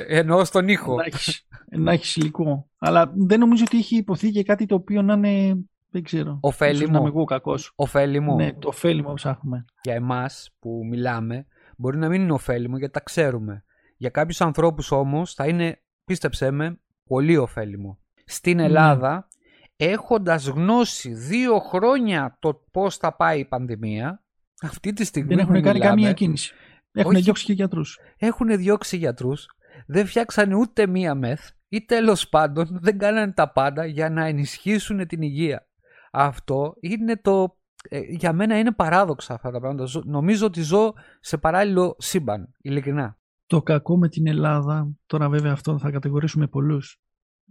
[0.08, 0.96] Εννοώ στον ήχο.
[0.96, 2.70] να έχεις, να έχεις υλικό.
[2.78, 5.58] Αλλά δεν νομίζω ότι έχει υποθεί και κάτι το οποίο να είναι.
[5.94, 6.38] Δεν ξέρω.
[6.42, 6.78] Ωφέλιμο.
[6.78, 7.74] Ίσως να είμαι εγώ κακός.
[7.76, 8.36] Ωφέλιμο.
[8.36, 9.66] Ναι, το ωφέλιμο ψάχνουμε.
[9.82, 11.46] Για εμάς που μιλάμε
[11.78, 13.64] μπορεί να μην είναι ωφέλιμο γιατί τα ξέρουμε.
[13.98, 18.00] Για κάποιους ανθρώπους όμως θα είναι, πίστεψέ με, πολύ ωφέλιμο.
[18.26, 18.64] Στην Ναι.
[18.64, 19.28] Ελλάδα,
[19.76, 24.24] έχοντας γνώση δύο χρόνια το πώς θα πάει η πανδημία,
[24.62, 26.54] αυτή τη στιγμή Δεν έχουν που κάνει μιλάμε, καμία κίνηση.
[26.92, 27.24] Έχουν Όχι.
[27.24, 28.00] διώξει και γιατρούς.
[28.18, 29.46] έχουν διώξει γιατρούς,
[29.88, 35.08] δεν φτιάξανε ούτε μία μεθ ή τέλος πάντων δεν κάνανε τα πάντα για να ενισχύσουν
[35.08, 35.68] την υγεία.
[36.12, 37.58] Αυτό είναι το...
[37.89, 39.86] ε, για μένα είναι παράδοξα αυτά τα πράγματα.
[39.86, 43.18] Ζω- Νομίζω ότι ζω σε παράλληλο σύμπαν, ειλικρινά.
[43.46, 47.02] Το κακό με την Ελλάδα, τώρα βέβαια αυτό θα κατηγορήσουμε πολλούς,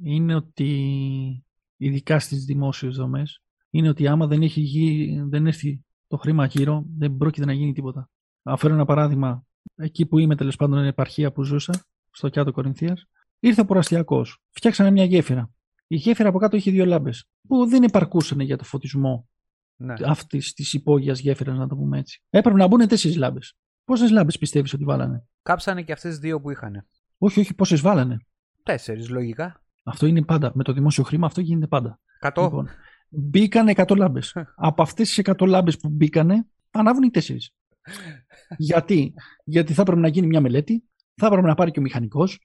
[0.02, 0.70] είναι ότι
[1.76, 6.84] ειδικά στις δημόσιες δομές, είναι ότι άμα δεν, έχει γι- δεν έρθει το χρήμα γύρω,
[6.98, 8.10] δεν πρόκειται να γίνει τίποτα.
[8.42, 9.44] Να φέρω ένα παράδειγμα.
[9.74, 13.06] Εκεί που είμαι τέλος πάντων, είναι επαρχία που ζούσα, στο Κιάτο Κορινθίας,
[13.38, 14.42] ήρθε ο Ποραστιακός.
[14.50, 15.50] Φτιάξανε μια γέφυρα.
[15.86, 19.28] Η γέφυρα από κάτω είχε δύο λάμπες, που δεν επαρκούσαν για το φωτισμό
[19.76, 19.94] ναι.
[20.04, 22.22] αυτής της υπόγειας γέφυρας, να το πούμε έτσι.
[22.30, 23.56] Έπρεπε να μπουν τέσσερις λάμπες.
[23.84, 26.86] Πόσες λάμπες πιστεύεις ότι βάλανε; Κάψανε και αυτές δύο που είχαν.
[27.18, 28.18] Όχι, όχι, πόσες βάλανε;
[28.62, 29.62] Τέσσερις, λογικά.
[29.82, 30.52] Αυτό είναι πάντα.
[30.54, 32.00] Με το δημόσιο χρήμα αυτό γίνεται πάντα.
[32.18, 32.42] Κατώ.
[32.42, 32.68] Λοιπόν,
[33.08, 34.36] μπήκανε 100 λάμπες.
[34.56, 37.54] Από αυτές τις 100 λάμπες που μπήκανε, ανάβουν οι τέσσερις.
[38.56, 39.14] Γιατί;
[39.44, 42.42] Γιατί θα έπρεπε να γίνει μια μελέτη, θα έπρεπε να πάρει και ο μηχανικός,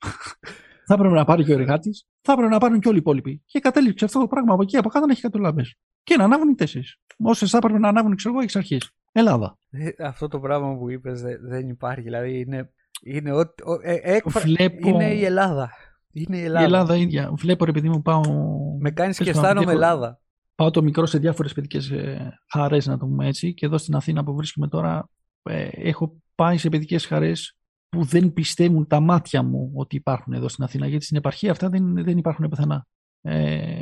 [0.87, 3.43] θα έπρεπε να πάρει και ο εργάτης, θα έπρεπε να πάρουν και όλοι οι υπόλοιποι.
[3.45, 5.63] Και κατέληξε αυτό το πράγμα από εκεί από κάτω να έχει 100 λάμπε.
[6.03, 6.99] Και να ανάβουν οι τέσσερις.
[7.17, 8.91] Όσες θα έπρεπε να ανάβουν, ξέρω εγώ, εξ αρχής.
[9.11, 9.57] Ελλάδα.
[9.69, 12.01] Ε, αυτό το πράγμα που είπες δεν υπάρχει.
[12.01, 12.73] Δηλαδή είναι,
[13.03, 13.39] είναι, ο,
[13.81, 14.89] ε, Βλέπω...
[14.89, 15.71] είναι η Ελλάδα.
[16.11, 16.61] Είναι η Ελλάδα.
[16.61, 17.31] Η Ελλάδα ίδια.
[17.37, 18.21] Βλέπω, επειδή μου πάω.
[18.79, 20.19] Με κάνεις και αισθάνομαι Ελλάδα.
[20.55, 23.53] Πάω το μικρό σε διάφορες παιδικές ε, χαρές, να το πούμε έτσι.
[23.53, 25.09] Και εδώ στην Αθήνα που βρίσκομαι τώρα,
[25.49, 27.57] ε, έχω πάει σε παιδικές χαρές
[27.89, 30.87] που δεν πιστεύουν τα μάτια μου ότι υπάρχουν εδώ στην Αθήνα.
[30.87, 32.87] Γιατί στην επαρχία αυτά δεν, δεν υπάρχουν πουθενά.
[33.21, 33.79] Ε,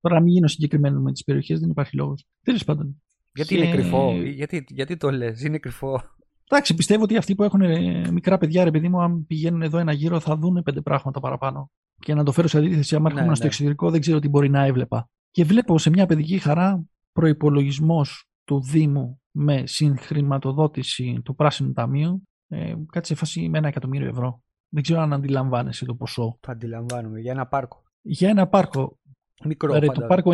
[0.00, 2.26] τώρα, μην γίνω συγκεκριμένος με τις περιοχές, δεν υπάρχει λόγος.
[2.42, 3.02] Τέλος πάντων.
[3.34, 6.00] Γιατί είναι κρυφό, γιατί, γιατί το λες, είναι κρυφό.
[6.48, 9.78] Εντάξει, πιστεύω ότι αυτοί που έχουν ε, μικρά παιδιά, ρε παιδί μου, αν πηγαίνουν εδώ
[9.78, 11.70] ένα γύρο, θα δουν πέντε πράγματα παραπάνω.
[12.00, 13.50] Και να το φέρω σε αντίθεση, άμα έρχομαι ναι, στο ναι.
[13.50, 15.08] εξωτερικό, δεν ξέρω τι μπορεί να έβλεπα.
[15.30, 18.06] Και βλέπω σε μια παιδική χαρά προπολογισμό
[18.44, 24.42] του Δήμου με συγχρηματοδότηση του Πράσινου Ταμείου ε, κάτι σε φάση με ένα εκατομμύριο ευρώ.
[24.68, 26.38] Δεν ξέρω αν αντιλαμβάνεσαι το ποσό.
[26.40, 27.20] Το αντιλαμβάνομαι.
[27.20, 27.82] Για ένα πάρκο.
[28.02, 28.98] Για ένα πάρκο.
[29.44, 29.78] Μικρό.
[29.78, 30.32] Ρε, το πάρκο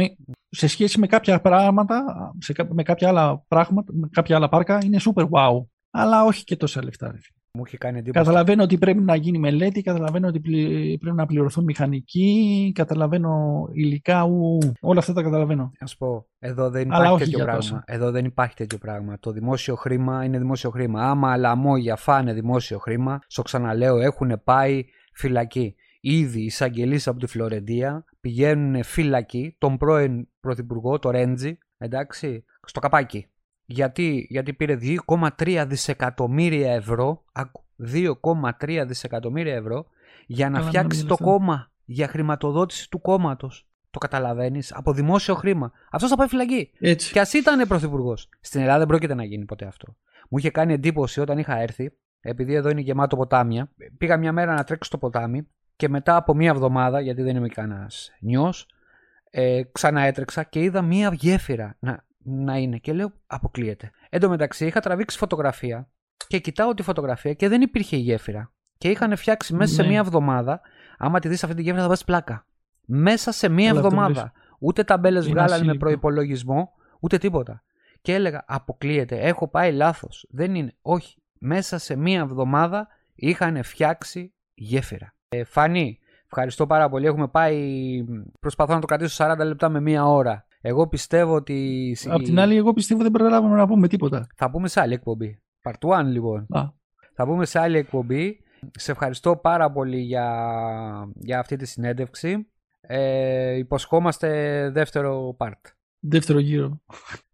[0.49, 2.05] σε σχέση με κάποια πράγματα,
[2.39, 5.65] σε, με, κάποια άλλα πράγματα, με κάποια άλλα πάρκα είναι super wow.
[5.91, 7.15] Αλλά όχι και τόσα λεφτά.
[7.53, 8.25] Μου έχει κάνει εντύπωση.
[8.25, 10.41] Καταλαβαίνω ότι πρέπει να γίνει μελέτη, καταλαβαίνω ότι
[11.01, 15.63] πρέπει να πληρωθούν μηχανικοί, καταλαβαίνω υλικά, ου, όλα αυτά τα καταλαβαίνω.
[15.63, 17.83] Α πω, εδώ δεν υπάρχει τέτοιο πράγμα.
[17.87, 19.19] Εδώ δεν υπάρχει τέτοιο πράγμα.
[19.21, 21.11] Το δημόσιο χρήμα είναι δημόσιο χρήμα.
[21.11, 25.75] Άμα λαμόγια φάνε δημόσιο χρήμα, στο ξαναλέω, έχουν πάει φυλακή.
[26.01, 32.81] Ήδη οι εισαγγελείς από τη Φλωρεντία πηγαίνουν φυλακή τον πρώην πρωθυπουργό, το Ρέντζι, εντάξει, στο
[32.81, 33.30] καπάκι.
[33.73, 37.25] Γιατί, γιατί πήρε 2,3 δισεκατομμύρια ευρώ,
[37.93, 39.87] 2,3 δισεκατομμύρια ευρώ
[40.27, 43.69] για να φτιάξει το κόμμα, για χρηματοδότηση του κόμματος.
[43.91, 45.73] Το καταλαβαίνεις, από δημόσιο χρήμα.
[45.91, 46.71] Αυτός θα πάει φυλακή.
[46.79, 47.13] Έτσι.
[47.13, 48.29] Και ας ήταν πρωθυπουργός.
[48.41, 49.97] Στην Ελλάδα δεν πρόκειται να γίνει ποτέ αυτό.
[50.29, 54.55] Μου είχε κάνει εντύπωση όταν είχα έρθει, επειδή εδώ είναι γεμάτο ποτάμια, πήγα μια μέρα
[54.55, 58.67] να τρέξω στο ποτάμι και μετά από μία εβδομάδα, γιατί δεν είμαι κανένας νιός,
[59.31, 62.79] ε, ξαναέτρεξα και είδα μία γέφυρα να, να είναι.
[62.79, 63.91] Και λέω, αποκλείεται.
[64.11, 65.89] Εν τω μεταξύ, είχα τραβήξει φωτογραφία
[66.27, 68.53] και κοιτάω τη φωτογραφία και δεν υπήρχε η γέφυρα.
[68.79, 69.89] Και είχαν φτιάξει μέσα σε ναι.
[69.89, 70.61] μία εβδομάδα.
[70.99, 72.47] Άμα τη δεις αυτή τη γέφυρα, θα βάζεις πλάκα.
[72.87, 74.33] Μέσα σε μία εβδομάδα.
[74.59, 77.63] Ούτε ταμπέλες βγάλανε με προπολογισμό, ούτε τίποτα.
[78.03, 79.19] Και έλεγα, αποκλείεται.
[79.21, 80.27] Έχω πάει λάθος.
[80.31, 80.75] Δεν είναι.
[80.83, 81.23] Όχι.
[81.39, 85.15] Μέσα σε μία εβδομάδα είχαν φτιάξει γέφυρα.
[85.29, 87.07] Ε, Φανή, ευχαριστώ πάρα πολύ.
[87.07, 88.05] Έχουμε πάει.
[88.41, 90.45] Προσπαθώ να το κρατήσω 40 λεπτά με μία ώρα.
[90.61, 91.97] Εγώ πιστεύω ότι.
[92.09, 94.27] Απ' την άλλη, εγώ πιστεύω δεν προλάβαμε να πούμε τίποτα.
[94.35, 95.43] Θα πούμε σε άλλη εκπομπή.
[95.63, 96.47] Part 1 λοιπόν.
[97.15, 98.45] Θα πούμε σε άλλη εκπομπή.
[98.71, 100.29] Σε ευχαριστώ πάρα πολύ για,
[101.15, 102.47] για αυτή τη συνέντευξη.
[102.81, 104.29] Ε, υποσχόμαστε
[104.71, 105.61] δεύτερο part.
[105.99, 106.81] Δεύτερο γύρο.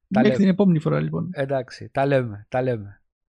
[0.09, 1.31] Μέχρι την επόμενη φορά λοιπόν.
[1.33, 3.01] Εντάξει, τα λέμε, τα λέμε.